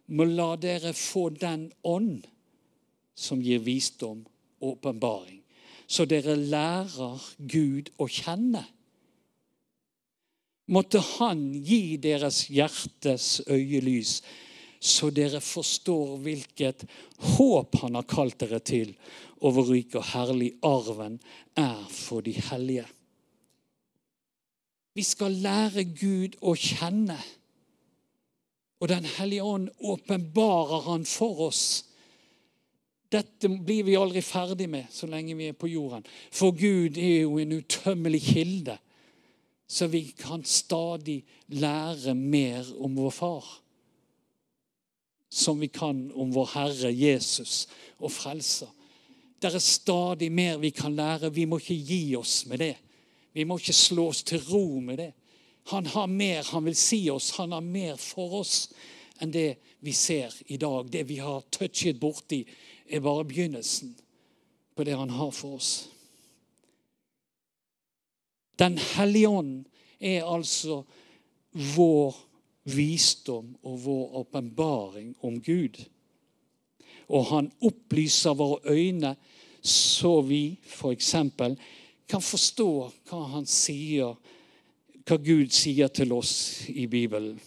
må 0.07 0.25
la 0.25 0.55
dere 0.55 0.93
få 0.95 1.27
den 1.35 1.67
ånd 1.83 2.23
som 3.17 3.41
gir 3.43 3.59
visdom 3.65 4.23
og 4.61 4.77
åpenbaring, 4.77 5.41
så 5.87 6.05
dere 6.05 6.37
lærer 6.37 7.21
Gud 7.37 7.91
å 7.99 8.07
kjenne 8.09 8.63
måtte 10.67 10.99
Han 10.99 11.51
gi 11.63 11.97
deres 12.01 12.47
hjertes 12.51 13.41
øyelys, 13.47 14.21
så 14.79 15.09
dere 15.09 15.41
forstår 15.41 16.17
hvilket 16.21 16.85
håp 17.37 17.79
Han 17.81 17.97
har 17.97 18.07
kalt 18.09 18.39
dere 18.43 18.59
til, 18.59 18.93
og 19.41 19.55
hvor 19.55 19.71
rik 19.71 19.95
og 19.97 20.05
herlig 20.13 20.53
arven 20.65 21.19
er 21.57 21.81
for 21.93 22.25
de 22.25 22.33
hellige. 22.49 22.85
Vi 24.97 25.03
skal 25.05 25.35
lære 25.43 25.85
Gud 25.93 26.39
å 26.41 26.55
kjenne, 26.57 27.17
og 28.77 28.89
Den 28.89 29.05
hellige 29.17 29.43
ånd 29.43 29.69
åpenbarer 29.79 30.83
Han 30.85 31.05
for 31.05 31.47
oss. 31.47 31.83
Dette 33.09 33.49
blir 33.49 33.85
vi 33.87 33.95
aldri 33.97 34.21
ferdig 34.21 34.67
med 34.69 34.91
så 34.91 35.07
lenge 35.07 35.37
vi 35.37 35.47
er 35.49 35.55
på 35.57 35.69
jorden. 35.71 36.03
For 36.31 36.51
Gud 36.51 36.97
er 36.97 37.23
jo 37.23 37.37
en 37.39 37.55
utømmelig 37.57 38.21
kilde 38.25 38.75
så 39.67 39.87
vi 39.87 40.01
kan 40.17 40.43
stadig 40.43 41.25
lære 41.47 42.15
mer 42.15 42.65
om 42.79 42.95
vår 42.95 43.09
far. 43.09 43.45
Som 45.29 45.59
vi 45.59 45.67
kan 45.67 46.11
om 46.15 46.31
vår 46.33 46.49
Herre 46.53 46.91
Jesus 46.95 47.67
og 47.99 48.11
Frelser. 48.11 48.71
Det 49.41 49.53
er 49.53 49.59
stadig 49.59 50.31
mer 50.31 50.57
vi 50.57 50.69
kan 50.69 50.95
lære. 50.95 51.33
Vi 51.33 51.45
må 51.45 51.59
ikke 51.59 51.75
gi 51.75 52.15
oss 52.15 52.45
med 52.45 52.57
det. 52.63 52.75
Vi 53.33 53.43
må 53.43 53.57
ikke 53.57 53.73
slå 53.73 54.07
oss 54.07 54.23
til 54.23 54.41
ro 54.49 54.79
med 54.79 54.97
det. 54.97 55.11
Han 55.67 55.85
har 55.85 56.07
mer 56.07 56.43
han 56.43 56.65
vil 56.65 56.75
si 56.75 57.09
oss. 57.09 57.29
Han 57.37 57.51
har 57.51 57.61
mer 57.61 57.95
for 57.95 58.39
oss 58.39 58.69
enn 59.19 59.33
det 59.33 59.57
vi 59.83 59.91
ser 59.93 60.33
i 60.47 60.57
dag. 60.57 60.87
Det 60.91 61.03
vi 61.09 61.19
har 61.19 61.43
touchet 61.51 61.99
borti, 61.99 62.45
er 62.87 63.03
bare 63.03 63.25
begynnelsen 63.27 63.97
på 64.75 64.83
det 64.87 64.95
han 64.95 65.09
har 65.09 65.31
for 65.31 65.59
oss. 65.59 65.89
Den 68.57 68.77
hellige 68.77 69.29
ånd 69.29 69.65
er 69.99 70.25
altså 70.25 70.81
vår 71.75 72.15
visdom 72.73 73.53
og 73.63 73.79
vår 73.85 74.15
åpenbaring 74.21 75.13
om 75.21 75.39
Gud. 75.41 75.77
Og 77.07 77.25
han 77.31 77.51
opplyser 77.63 78.35
våre 78.35 78.73
øyne 78.73 79.15
så 79.67 80.21
vi 80.21 80.57
f.eks. 80.63 81.11
kan 82.07 82.23
forstå 82.23 82.71
hva 83.09 83.21
han 83.33 83.45
sier, 83.49 84.15
hva 85.07 85.17
Gud 85.17 85.51
sier 85.51 85.91
til 85.91 86.13
oss 86.15 86.67
i 86.69 86.87
Bibelen. 86.87 87.39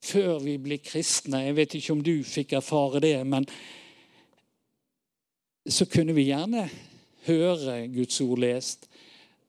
Før 0.00 0.40
vi 0.40 0.56
blir 0.58 0.80
kristne 0.82 1.44
Jeg 1.44 1.56
vet 1.56 1.74
ikke 1.76 1.92
om 1.92 2.00
du 2.02 2.14
fikk 2.24 2.56
erfare 2.58 3.02
det, 3.04 3.18
men 3.26 3.46
så 5.68 5.86
kunne 5.86 6.16
vi 6.16 6.30
gjerne 6.30 6.64
høre 7.28 7.84
Guds 7.92 8.20
ord 8.24 8.40
lest 8.42 8.89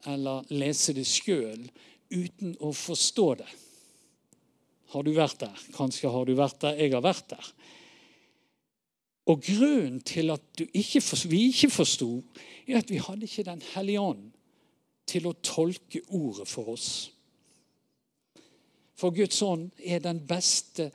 eller 0.10 0.48
lese 0.54 0.96
det 0.98 1.06
sjøl 1.08 1.68
uten 2.12 2.56
å 2.60 2.72
forstå 2.76 3.28
det. 3.42 3.52
Har 4.92 5.06
du 5.08 5.14
vært 5.16 5.40
der? 5.44 5.64
Kanskje 5.76 6.12
har 6.12 6.28
du 6.28 6.34
vært 6.36 6.60
der. 6.64 6.76
Jeg 6.80 6.92
har 6.96 7.04
vært 7.06 7.30
der. 7.32 7.52
Og 9.32 9.44
grunnen 9.46 10.02
til 10.04 10.34
at 10.34 10.64
ikke, 10.66 11.02
vi 11.30 11.46
ikke 11.52 11.70
forsto, 11.72 12.10
er 12.68 12.82
at 12.82 12.90
vi 12.92 13.00
hadde 13.00 13.28
ikke 13.28 13.48
Den 13.48 13.62
hellige 13.74 14.02
ånd 14.02 14.32
til 15.08 15.28
å 15.28 15.38
tolke 15.44 16.02
ordet 16.10 16.48
for 16.48 16.74
oss. 16.74 17.12
For 18.96 19.14
Guds 19.16 19.42
ånd 19.42 19.72
er 19.80 20.04
den 20.04 20.22
beste 20.28 20.92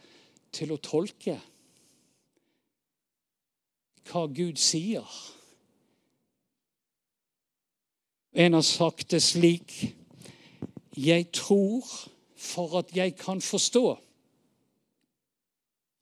til 0.54 0.72
å 0.72 0.80
tolke 0.82 1.38
hva 4.06 4.26
Gud 4.30 4.60
sier. 4.62 5.06
En 8.36 8.52
har 8.52 8.62
sagt 8.62 9.14
det 9.14 9.22
slik 9.24 9.94
Jeg 10.96 11.30
tror 11.32 11.86
for 12.36 12.78
at 12.78 12.92
jeg 12.96 13.14
kan 13.16 13.40
forstå. 13.40 13.96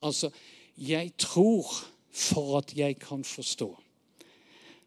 Altså 0.03 0.31
Jeg 0.77 1.13
tror 1.19 1.71
for 2.11 2.59
at 2.59 2.77
jeg 2.77 2.99
kan 2.99 3.25
forstå. 3.25 3.69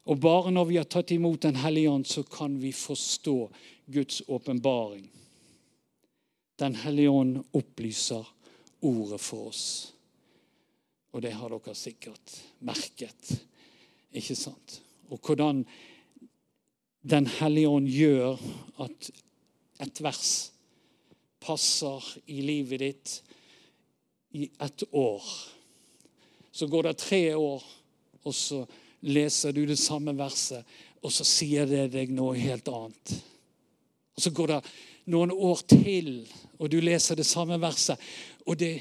Og 0.05 0.19
bare 0.19 0.51
når 0.51 0.65
vi 0.65 0.75
har 0.75 0.88
tatt 0.91 1.12
imot 1.12 1.41
Den 1.43 1.55
hellige 1.55 1.89
ånd, 1.91 2.05
så 2.05 2.23
kan 2.23 2.62
vi 2.62 2.71
forstå 2.71 3.51
Guds 3.93 4.21
åpenbaring. 4.27 5.10
Den 6.60 6.75
hellige 6.75 7.10
ånd 7.10 7.43
opplyser 7.53 8.27
ordet 8.81 9.21
for 9.21 9.47
oss. 9.47 9.93
Og 11.12 11.21
det 11.21 11.31
har 11.31 11.49
dere 11.49 11.75
sikkert 11.75 12.41
merket, 12.60 13.38
ikke 14.12 14.36
sant? 14.36 14.81
Og 15.10 15.19
hvordan 15.23 15.63
den 17.08 17.28
hellige 17.39 17.70
ånd 17.72 17.88
gjør 17.88 18.39
at 18.84 19.10
et 19.84 20.02
vers 20.04 20.32
passer 21.43 22.04
i 22.28 22.41
livet 22.43 22.82
ditt 22.82 23.13
i 24.36 24.50
ett 24.60 24.84
år. 24.91 25.24
Så 26.52 26.67
går 26.67 26.84
det 26.84 26.98
tre 26.98 27.22
år, 27.36 27.63
og 28.24 28.36
så 28.36 28.65
leser 29.08 29.54
du 29.54 29.63
det 29.65 29.78
samme 29.80 30.13
verset, 30.17 30.65
og 31.02 31.13
så 31.13 31.24
sier 31.28 31.70
det 31.70 31.88
deg 31.93 32.12
noe 32.12 32.36
helt 32.36 32.67
annet. 32.67 33.13
Og 34.17 34.24
Så 34.24 34.34
går 34.34 34.48
det 34.48 34.62
noen 35.13 35.32
år 35.32 35.62
til, 35.70 36.28
og 36.58 36.72
du 36.74 36.80
leser 36.82 37.15
det 37.15 37.28
samme 37.30 37.60
verset, 37.62 38.00
og 38.46 38.58
det 38.58 38.74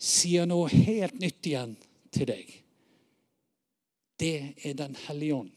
sier 0.00 0.48
noe 0.50 0.68
helt 0.68 1.20
nytt 1.22 1.46
igjen 1.46 1.76
til 2.10 2.26
deg. 2.32 2.50
Det 4.18 4.54
er 4.66 4.74
Den 4.74 4.96
hellige 5.06 5.34
ånd 5.34 5.52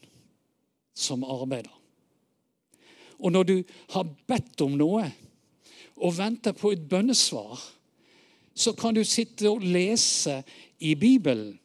som 0.94 1.24
arbeider. 1.24 1.83
Og 3.24 3.32
når 3.32 3.46
du 3.48 3.56
har 3.94 4.08
bedt 4.28 4.60
om 4.64 4.76
noe 4.76 5.06
og 5.94 6.16
venter 6.18 6.52
på 6.56 6.74
et 6.74 6.82
bønnesvar, 6.90 7.60
så 8.54 8.74
kan 8.76 8.94
du 8.94 9.02
sitte 9.06 9.48
og 9.50 9.64
lese 9.64 10.42
i 10.84 10.94
Bibelen, 10.94 11.56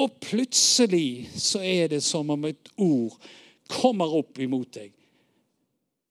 og 0.00 0.16
plutselig 0.22 1.28
så 1.36 1.60
er 1.60 1.90
det 1.92 2.00
som 2.02 2.30
om 2.32 2.46
et 2.48 2.70
ord 2.80 3.18
kommer 3.70 4.10
opp 4.16 4.40
imot 4.40 4.72
deg, 4.78 4.94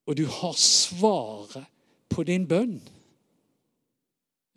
og 0.05 0.17
du 0.17 0.25
har 0.29 0.55
svaret 0.55 1.65
på 2.09 2.23
din 2.27 2.45
bønn. 2.47 2.77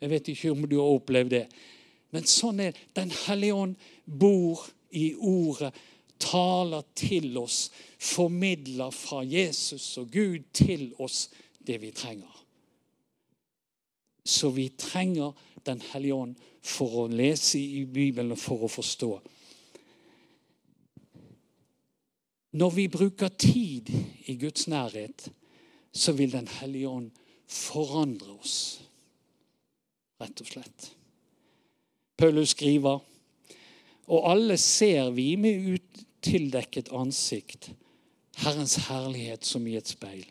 Jeg 0.01 0.11
vet 0.11 0.29
ikke 0.33 0.51
om 0.53 0.67
du 0.69 0.77
har 0.77 0.93
opplevd 0.93 1.33
det, 1.33 1.45
men 2.13 2.29
sånn 2.29 2.59
er 2.61 2.77
Den 2.93 3.09
hellige 3.25 3.57
ånd 3.57 3.75
bor 4.05 4.61
i 4.93 5.13
ordet 5.17 5.73
taler 6.19 6.83
til 6.95 7.37
oss, 7.37 7.71
formidler 7.99 8.91
fra 8.91 9.23
Jesus 9.23 9.97
og 9.97 10.11
Gud 10.11 10.43
til 10.53 10.91
oss 10.99 11.29
det 11.67 11.79
vi 11.81 11.91
trenger. 11.91 12.43
Så 14.25 14.49
vi 14.49 14.69
trenger 14.69 15.33
Den 15.63 15.79
hellige 15.79 16.13
ånd 16.13 16.33
for 16.59 16.91
å 16.99 17.03
lese 17.07 17.55
i 17.55 17.85
Bibelen 17.87 18.33
og 18.35 18.39
for 18.41 18.65
å 18.65 18.67
forstå. 18.67 19.11
Når 22.59 22.73
vi 22.75 22.87
bruker 22.91 23.31
tid 23.39 23.87
i 24.27 24.35
Guds 24.35 24.67
nærhet, 24.67 25.29
så 25.93 26.11
vil 26.11 26.35
Den 26.35 26.47
hellige 26.59 26.89
ånd 26.89 27.11
forandre 27.47 28.35
oss, 28.35 28.81
rett 30.19 30.43
og 30.43 30.51
slett. 30.51 30.89
Paulus 32.17 32.51
skriver 32.57 32.99
og 34.07 34.27
alle 34.31 34.57
ser 34.59 35.11
vi 35.15 35.33
med 35.39 35.67
utildekket 35.75 36.91
ansikt 36.95 37.71
Herrens 38.41 38.75
herlighet 38.87 39.45
som 39.45 39.65
i 39.69 39.75
et 39.77 39.87
speil, 39.87 40.25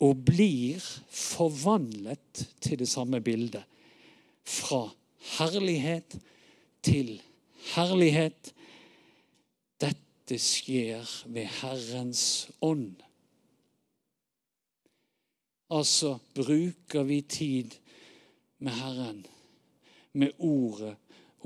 og 0.00 0.22
blir 0.24 0.80
forvandlet 1.12 2.46
til 2.64 2.80
det 2.80 2.88
samme 2.88 3.20
bildet. 3.20 3.66
Fra 4.48 4.86
herlighet 5.36 6.16
til 6.82 7.18
herlighet. 7.74 8.54
Dette 9.80 10.38
skjer 10.40 11.04
ved 11.28 11.50
Herrens 11.60 12.24
ånd. 12.64 12.94
Altså 15.70 16.16
bruker 16.34 17.04
vi 17.06 17.20
tid 17.20 17.76
med 18.58 18.72
Herren, 18.80 19.20
med 20.12 20.32
ordet 20.38 20.96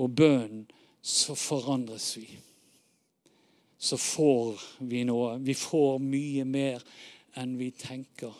og 0.01 0.15
bønnen 0.15 0.65
så 1.05 1.35
forandres 1.35 2.17
vi. 2.17 2.39
Så 3.77 3.97
får 3.97 4.61
vi 4.79 5.03
noe. 5.05 5.35
Vi 5.37 5.53
får 5.53 5.99
mye 6.01 6.45
mer 6.49 6.81
enn 7.37 7.51
vi 7.59 7.67
tenker 7.77 8.33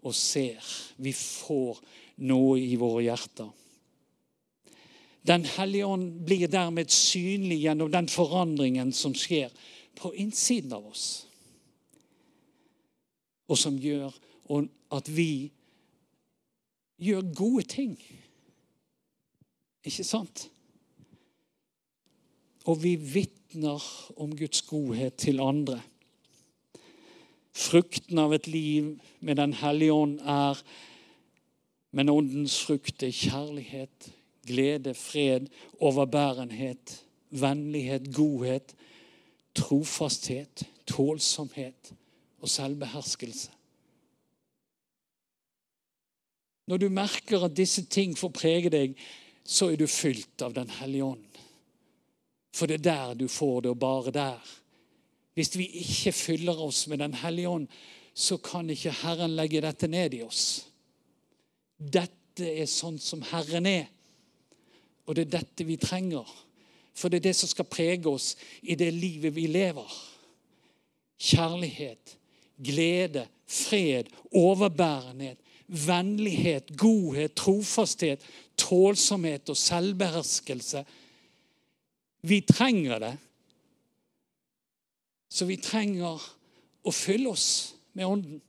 og 0.00 0.14
ser. 0.16 0.64
Vi 0.96 1.12
får 1.12 1.82
noe 2.24 2.54
i 2.62 2.78
våre 2.80 3.02
hjerter. 3.04 3.50
Den 5.28 5.44
hellige 5.44 5.90
ånd 5.92 6.06
blir 6.24 6.48
dermed 6.48 6.88
synlig 6.90 7.60
gjennom 7.66 7.92
den 7.92 8.08
forandringen 8.08 8.94
som 8.96 9.12
skjer 9.12 9.52
på 10.00 10.14
innsiden 10.16 10.72
av 10.72 10.88
oss. 10.94 11.26
Og 13.52 13.60
som 13.60 13.76
gjør 13.76 14.16
at 14.96 15.12
vi 15.12 15.52
gjør 17.04 17.28
gode 17.36 17.68
ting. 17.68 17.94
Ikke 19.84 20.08
sant? 20.08 20.48
Og 22.64 22.82
vi 22.82 22.94
vitner 22.96 23.82
om 24.16 24.36
Guds 24.36 24.62
godhet 24.62 25.16
til 25.20 25.40
andre. 25.42 25.80
Frukten 27.52 28.18
av 28.18 28.32
et 28.32 28.46
liv 28.48 28.94
med 29.20 29.36
Den 29.36 29.52
hellige 29.52 29.92
ånd 29.92 30.20
er 30.20 30.62
Men 31.92 32.08
åndens 32.08 32.56
frukt 32.64 33.02
er 33.02 33.12
kjærlighet, 33.12 34.12
glede, 34.46 34.94
fred, 34.94 35.50
overbærenhet, 35.76 37.04
vennlighet, 37.28 38.14
godhet, 38.14 38.72
trofasthet, 39.54 40.62
tålsomhet 40.86 41.92
og 42.40 42.48
selvbeherskelse. 42.48 43.50
Når 46.66 46.76
du 46.76 46.88
merker 46.88 47.44
at 47.44 47.56
disse 47.56 47.84
ting 47.84 48.16
får 48.18 48.32
prege 48.32 48.70
deg, 48.72 48.96
så 49.44 49.68
er 49.68 49.76
du 49.76 49.86
fylt 49.90 50.42
av 50.42 50.54
Den 50.56 50.70
hellige 50.78 51.04
ånd. 51.04 51.24
For 52.52 52.68
det 52.68 52.80
er 52.80 52.88
der 52.88 53.14
du 53.14 53.28
får 53.28 53.60
det, 53.60 53.70
og 53.70 53.78
bare 53.78 54.12
der. 54.14 54.52
Hvis 55.34 55.56
vi 55.56 55.66
ikke 55.66 56.12
fyller 56.12 56.58
oss 56.60 56.86
med 56.88 56.98
Den 56.98 57.14
hellige 57.14 57.48
ånd, 57.48 57.68
så 58.14 58.36
kan 58.36 58.70
ikke 58.70 58.92
Herren 59.02 59.36
legge 59.36 59.62
dette 59.64 59.88
ned 59.88 60.14
i 60.14 60.22
oss. 60.22 60.66
Dette 61.78 62.44
er 62.44 62.68
sånn 62.68 62.98
som 63.00 63.22
Herren 63.32 63.66
er, 63.66 63.86
og 65.06 65.16
det 65.16 65.26
er 65.26 65.38
dette 65.38 65.64
vi 65.64 65.78
trenger. 65.80 66.28
For 66.94 67.08
det 67.08 67.22
er 67.22 67.30
det 67.30 67.36
som 67.36 67.48
skal 67.48 67.68
prege 67.68 68.08
oss 68.08 68.34
i 68.62 68.76
det 68.76 68.90
livet 68.92 69.32
vi 69.34 69.46
lever. 69.48 69.88
Kjærlighet, 71.22 72.16
glede, 72.60 73.24
fred, 73.48 74.12
overbærenhet, 74.32 75.40
vennlighet, 75.66 76.76
godhet, 76.76 77.34
trofasthet, 77.34 78.20
tålsomhet 78.60 79.48
og 79.48 79.56
selvbeherskelse 79.56 80.84
vi 82.22 82.40
trenger 82.46 83.00
det. 83.02 83.12
Så 85.32 85.46
vi 85.48 85.56
trenger 85.58 86.22
å 86.82 86.92
fylle 86.94 87.32
oss 87.32 87.74
med 87.98 88.06
Ånden. 88.06 88.40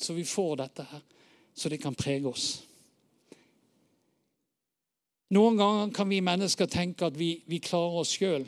Så 0.00 0.14
vi 0.16 0.24
får 0.26 0.56
dette 0.60 0.86
her, 0.88 1.02
så 1.54 1.70
det 1.72 1.80
kan 1.82 1.96
prege 1.96 2.28
oss. 2.28 2.48
Noen 5.34 5.56
ganger 5.58 5.94
kan 5.94 6.10
vi 6.10 6.20
mennesker 6.24 6.68
tenke 6.70 7.08
at 7.08 7.16
vi, 7.18 7.38
vi 7.48 7.60
klarer 7.62 8.02
oss 8.02 8.12
sjøl. 8.14 8.44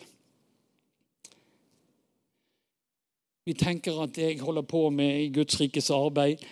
Vi 3.46 3.54
tenker 3.54 3.98
at 4.02 4.14
det 4.16 4.32
jeg 4.32 4.42
holder 4.42 4.66
på 4.66 4.88
med 4.94 5.22
i 5.22 5.32
Guds 5.34 5.58
rikes 5.60 5.90
arbeid, 5.94 6.42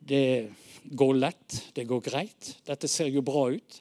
det 0.00 0.50
går 0.96 1.18
lett, 1.18 1.58
det 1.74 1.84
går 1.90 2.02
greit. 2.06 2.54
Dette 2.66 2.88
ser 2.88 3.10
jo 3.10 3.22
bra 3.26 3.48
ut. 3.52 3.80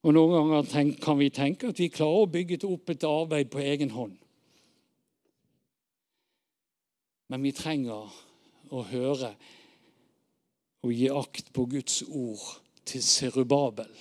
Og 0.00 0.14
Noen 0.16 0.32
ganger 0.32 0.94
kan 1.02 1.18
vi 1.20 1.28
tenke 1.34 1.70
at 1.70 1.80
vi 1.80 1.90
klarer 1.92 2.24
å 2.24 2.32
bygge 2.32 2.62
opp 2.68 2.92
et 2.92 3.04
arbeid 3.04 3.50
på 3.52 3.60
egen 3.60 3.92
hånd. 3.92 4.16
Men 7.30 7.44
vi 7.44 7.52
trenger 7.54 8.08
å 8.70 8.84
høre 8.90 9.34
og 10.80 10.94
gi 10.96 11.10
akt 11.12 11.52
på 11.52 11.66
Guds 11.68 12.00
ord 12.08 12.46
til 12.88 13.04
Serubabel. 13.04 13.92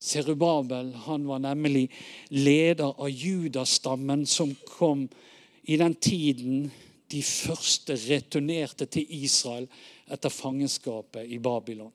Serubabel 0.00 0.94
han 1.04 1.26
var 1.28 1.42
nemlig 1.44 1.88
leder 2.32 2.94
av 2.94 3.10
judastammen 3.10 4.24
som 4.26 4.54
kom 4.70 5.04
i 5.68 5.76
den 5.76 5.94
tiden 6.00 6.70
de 7.12 7.22
første 7.22 7.96
returnerte 8.06 8.86
til 8.88 9.10
Israel 9.20 9.68
etter 10.08 10.32
fangenskapet 10.32 11.28
i 11.28 11.40
Babylon. 11.42 11.92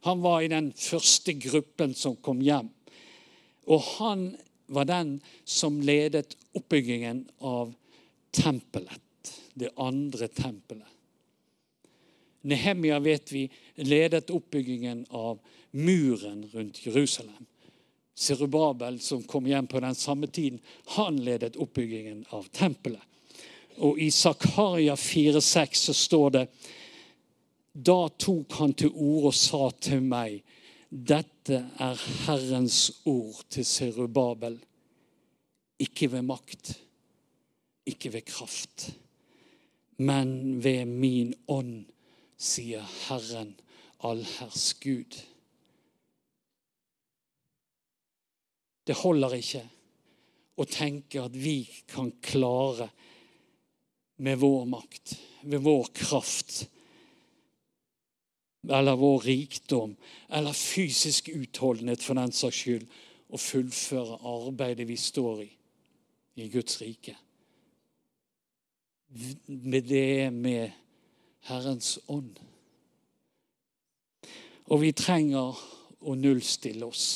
Han 0.00 0.20
var 0.20 0.42
i 0.42 0.48
den 0.48 0.72
første 0.72 1.32
gruppen 1.32 1.94
som 1.94 2.16
kom 2.16 2.40
hjem. 2.42 2.70
Og 3.68 3.82
han 3.98 4.30
var 4.70 4.88
den 4.88 5.18
som 5.44 5.80
ledet 5.82 6.36
oppbyggingen 6.56 7.26
av 7.38 7.74
tempelet, 8.30 9.34
det 9.54 9.70
andre 9.76 10.28
tempelet. 10.28 10.86
Nehemia 12.40 12.98
vet 13.04 13.32
vi 13.32 13.50
ledet 13.74 14.30
oppbyggingen 14.30 15.04
av 15.10 15.38
muren 15.70 16.46
rundt 16.52 16.86
Jerusalem. 16.86 17.46
Serubabel, 18.14 19.00
som 19.00 19.22
kom 19.22 19.46
hjem 19.46 19.66
på 19.66 19.80
den 19.80 19.94
samme 19.94 20.26
tiden, 20.26 20.60
han 20.84 21.16
ledet 21.24 21.56
oppbyggingen 21.56 22.24
av 22.28 22.48
tempelet. 22.52 23.02
Og 23.80 24.00
I 24.00 24.10
Zakaria 24.10 24.94
4,6 24.94 25.74
så 25.74 25.94
står 25.94 26.30
det 26.30 26.46
da 27.72 28.08
tok 28.18 28.52
han 28.58 28.74
til 28.74 28.90
orde 28.94 29.30
og 29.30 29.36
sa 29.36 29.68
til 29.82 30.02
meg, 30.02 30.40
dette 30.90 31.60
er 31.78 32.00
Herrens 32.26 32.90
ord 33.06 33.44
til 33.52 33.66
Serubabel. 33.66 34.58
Ikke 35.80 36.10
ved 36.12 36.26
makt, 36.26 36.74
ikke 37.86 38.12
ved 38.12 38.26
kraft, 38.28 38.90
men 40.02 40.58
ved 40.64 40.84
min 40.90 41.32
ånd, 41.48 41.86
sier 42.40 42.84
Herren 43.06 43.54
allherrs 44.04 44.72
Gud. 44.80 45.16
Det 48.84 48.96
holder 48.96 49.36
ikke 49.36 49.62
å 50.60 50.66
tenke 50.68 51.22
at 51.22 51.36
vi 51.36 51.62
kan 51.88 52.10
klare 52.24 52.90
med 54.20 54.40
vår 54.40 54.66
makt, 54.68 55.14
ved 55.48 55.62
vår 55.64 55.92
kraft, 55.96 56.64
eller 58.68 58.96
vår 58.96 59.20
rikdom, 59.24 59.94
eller 60.28 60.52
fysisk 60.52 61.28
utholdenhet 61.32 62.02
for 62.04 62.18
den 62.18 62.32
saks 62.32 62.64
skyld, 62.64 62.84
å 63.30 63.38
fullføre 63.38 64.18
arbeidet 64.26 64.88
vi 64.88 64.98
står 64.98 65.42
i 65.46 65.50
i 66.40 66.48
Guds 66.48 66.80
rike. 66.82 67.16
Med 69.46 69.82
det 69.82 70.30
med 70.32 70.70
Herrens 71.48 71.98
ånd. 72.06 72.38
Og 74.70 74.80
vi 74.84 74.92
trenger 74.94 75.58
å 76.00 76.14
nullstille 76.14 76.86
oss. 76.86 77.06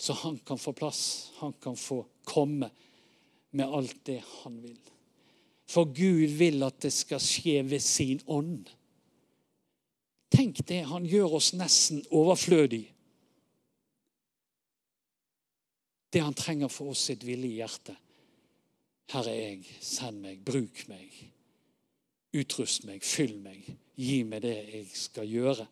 Så 0.00 0.16
han 0.22 0.38
kan 0.44 0.60
få 0.60 0.74
plass. 0.76 1.02
Han 1.40 1.54
kan 1.62 1.76
få 1.76 2.02
komme 2.24 2.70
med 3.50 3.66
alt 3.66 4.04
det 4.06 4.20
han 4.42 4.60
vil. 4.62 4.78
For 5.70 5.88
Gud 5.94 6.36
vil 6.36 6.62
at 6.66 6.80
det 6.82 6.92
skal 6.92 7.22
skje 7.22 7.62
ved 7.64 7.82
sin 7.84 8.20
ånd. 8.26 8.68
Tenk 10.30 10.62
det. 10.68 10.84
Han 10.86 11.06
gjør 11.06 11.36
oss 11.40 11.52
nesten 11.58 12.04
overflødig. 12.10 12.84
Det 16.10 16.22
han 16.22 16.34
trenger 16.34 16.70
for 16.70 16.90
oss, 16.94 17.04
sitt 17.10 17.26
villige 17.26 17.62
hjerte. 17.62 17.94
Her 19.10 19.26
er 19.26 19.38
jeg, 19.38 19.76
send 19.82 20.22
meg, 20.22 20.42
bruk 20.46 20.84
meg. 20.90 21.14
Utrust 22.38 22.86
meg, 22.86 23.02
fyll 23.02 23.38
meg. 23.42 23.66
Gi 23.98 24.22
meg 24.26 24.42
det 24.46 24.56
jeg 24.56 24.86
skal 24.94 25.26
gjøre. 25.30 25.66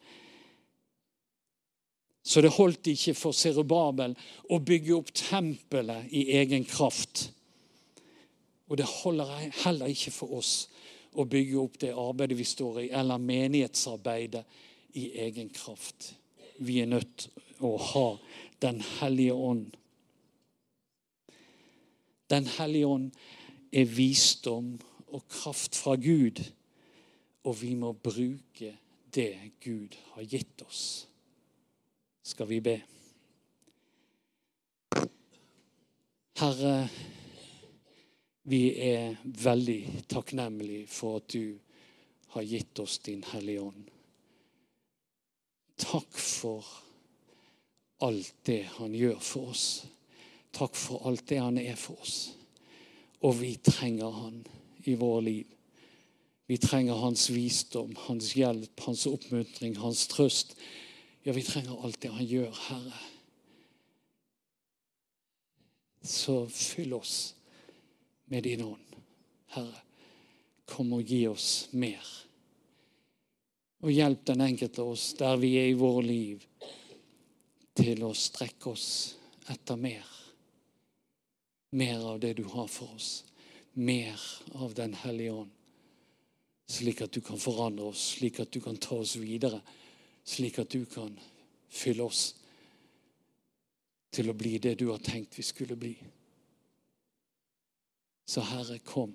Så 2.29 2.43
det 2.45 2.53
holdt 2.59 2.91
ikke 2.91 3.15
for 3.17 3.33
Serubabel 3.33 4.15
å 4.53 4.59
bygge 4.61 4.97
opp 4.99 5.15
tempelet 5.17 6.11
i 6.13 6.27
egen 6.37 6.67
kraft. 6.69 7.31
Og 8.69 8.77
det 8.77 8.89
holder 8.91 9.49
heller 9.63 9.89
ikke 9.89 10.13
for 10.13 10.35
oss 10.43 10.67
å 11.15 11.25
bygge 11.25 11.59
opp 11.61 11.79
det 11.81 11.95
arbeidet 11.97 12.39
vi 12.39 12.47
står 12.47 12.81
i, 12.85 12.89
eller 12.91 13.19
menighetsarbeidet 13.23 14.45
i 14.99 15.11
egen 15.25 15.51
kraft. 15.55 16.15
Vi 16.59 16.81
er 16.83 16.91
nødt 16.91 17.17
til 17.29 17.65
å 17.65 17.77
ha 17.77 18.09
Den 18.59 18.81
hellige 18.99 19.33
ånd. 19.33 19.77
Den 22.27 22.49
hellige 22.57 22.87
ånd 22.87 23.13
er 23.71 23.85
visdom 23.87 24.73
og 25.15 25.29
kraft 25.31 25.79
fra 25.79 25.95
Gud, 25.95 26.43
og 27.47 27.55
vi 27.61 27.71
må 27.79 27.93
bruke 27.93 28.73
det 29.15 29.53
Gud 29.63 29.95
har 30.17 30.27
gitt 30.27 30.63
oss. 30.67 31.07
Skal 32.27 32.51
vi 32.51 32.59
be? 32.61 32.75
Herre, 36.39 36.89
vi 38.49 38.63
er 38.81 39.17
veldig 39.25 40.05
takknemlige 40.09 40.87
for 40.89 41.21
at 41.21 41.29
du 41.35 41.59
har 42.33 42.47
gitt 42.49 42.81
oss 42.81 42.99
din 43.05 43.21
Hellige 43.29 43.61
Ånd. 43.67 43.91
Takk 45.79 46.17
for 46.17 46.65
alt 48.05 48.35
det 48.49 48.63
han 48.79 48.97
gjør 48.97 49.21
for 49.21 49.53
oss. 49.53 49.67
Takk 50.55 50.75
for 50.77 51.05
alt 51.09 51.27
det 51.29 51.43
han 51.43 51.61
er 51.61 51.77
for 51.77 52.01
oss. 52.01 52.17
Og 53.21 53.37
vi 53.43 53.53
trenger 53.65 54.11
han 54.17 54.43
i 54.89 54.97
vår 54.97 55.21
liv. 55.29 55.55
Vi 56.49 56.57
trenger 56.57 56.97
hans 57.03 57.29
visdom, 57.29 57.93
hans 58.07 58.33
hjelp, 58.33 58.81
hans 58.81 59.05
oppmuntring, 59.07 59.77
hans 59.77 60.07
trøst. 60.09 60.57
Ja, 61.27 61.35
vi 61.37 61.45
trenger 61.45 61.85
alt 61.85 62.01
det 62.01 62.15
han 62.15 62.25
gjør, 62.25 62.55
Herre. 62.69 63.01
Så 66.01 66.47
fyll 66.49 66.95
oss 66.97 67.35
med 68.29 68.43
din 68.43 68.65
ånd. 68.65 68.97
Herre, 69.55 69.83
kom 70.69 70.93
og 70.99 71.05
gi 71.09 71.23
oss 71.29 71.69
mer. 71.73 72.05
Og 73.85 73.95
hjelp 73.95 74.25
den 74.27 74.43
enkelte 74.45 74.83
av 74.83 74.93
oss 74.93 75.13
der 75.19 75.37
vi 75.41 75.55
er 75.61 75.71
i 75.71 75.79
vår 75.79 76.01
liv, 76.05 76.45
til 77.79 78.03
å 78.03 78.11
strekke 78.17 78.73
oss 78.73 78.89
etter 79.49 79.79
mer. 79.79 80.07
Mer 81.79 82.03
av 82.11 82.19
det 82.21 82.35
du 82.41 82.45
har 82.51 82.67
for 82.67 82.97
oss. 82.97 83.25
Mer 83.79 84.19
av 84.59 84.75
Den 84.75 84.95
hellige 84.95 85.33
ånd. 85.45 85.53
Slik 86.69 87.01
at 87.05 87.13
du 87.13 87.21
kan 87.25 87.39
forandre 87.41 87.87
oss, 87.93 88.17
slik 88.19 88.41
at 88.43 88.51
du 88.53 88.61
kan 88.61 88.77
ta 88.77 88.99
oss 88.99 89.15
videre. 89.17 89.61
Slik 90.25 90.59
at 90.59 90.69
du 90.75 90.85
kan 90.85 91.15
fylle 91.69 92.05
oss 92.05 92.35
til 94.13 94.29
å 94.29 94.37
bli 94.37 94.59
det 94.59 94.75
du 94.81 94.89
har 94.91 95.01
tenkt 95.05 95.39
vi 95.39 95.45
skulle 95.47 95.77
bli. 95.79 95.95
Så 98.29 98.41
Herre, 98.41 98.79
kom. 98.79 99.15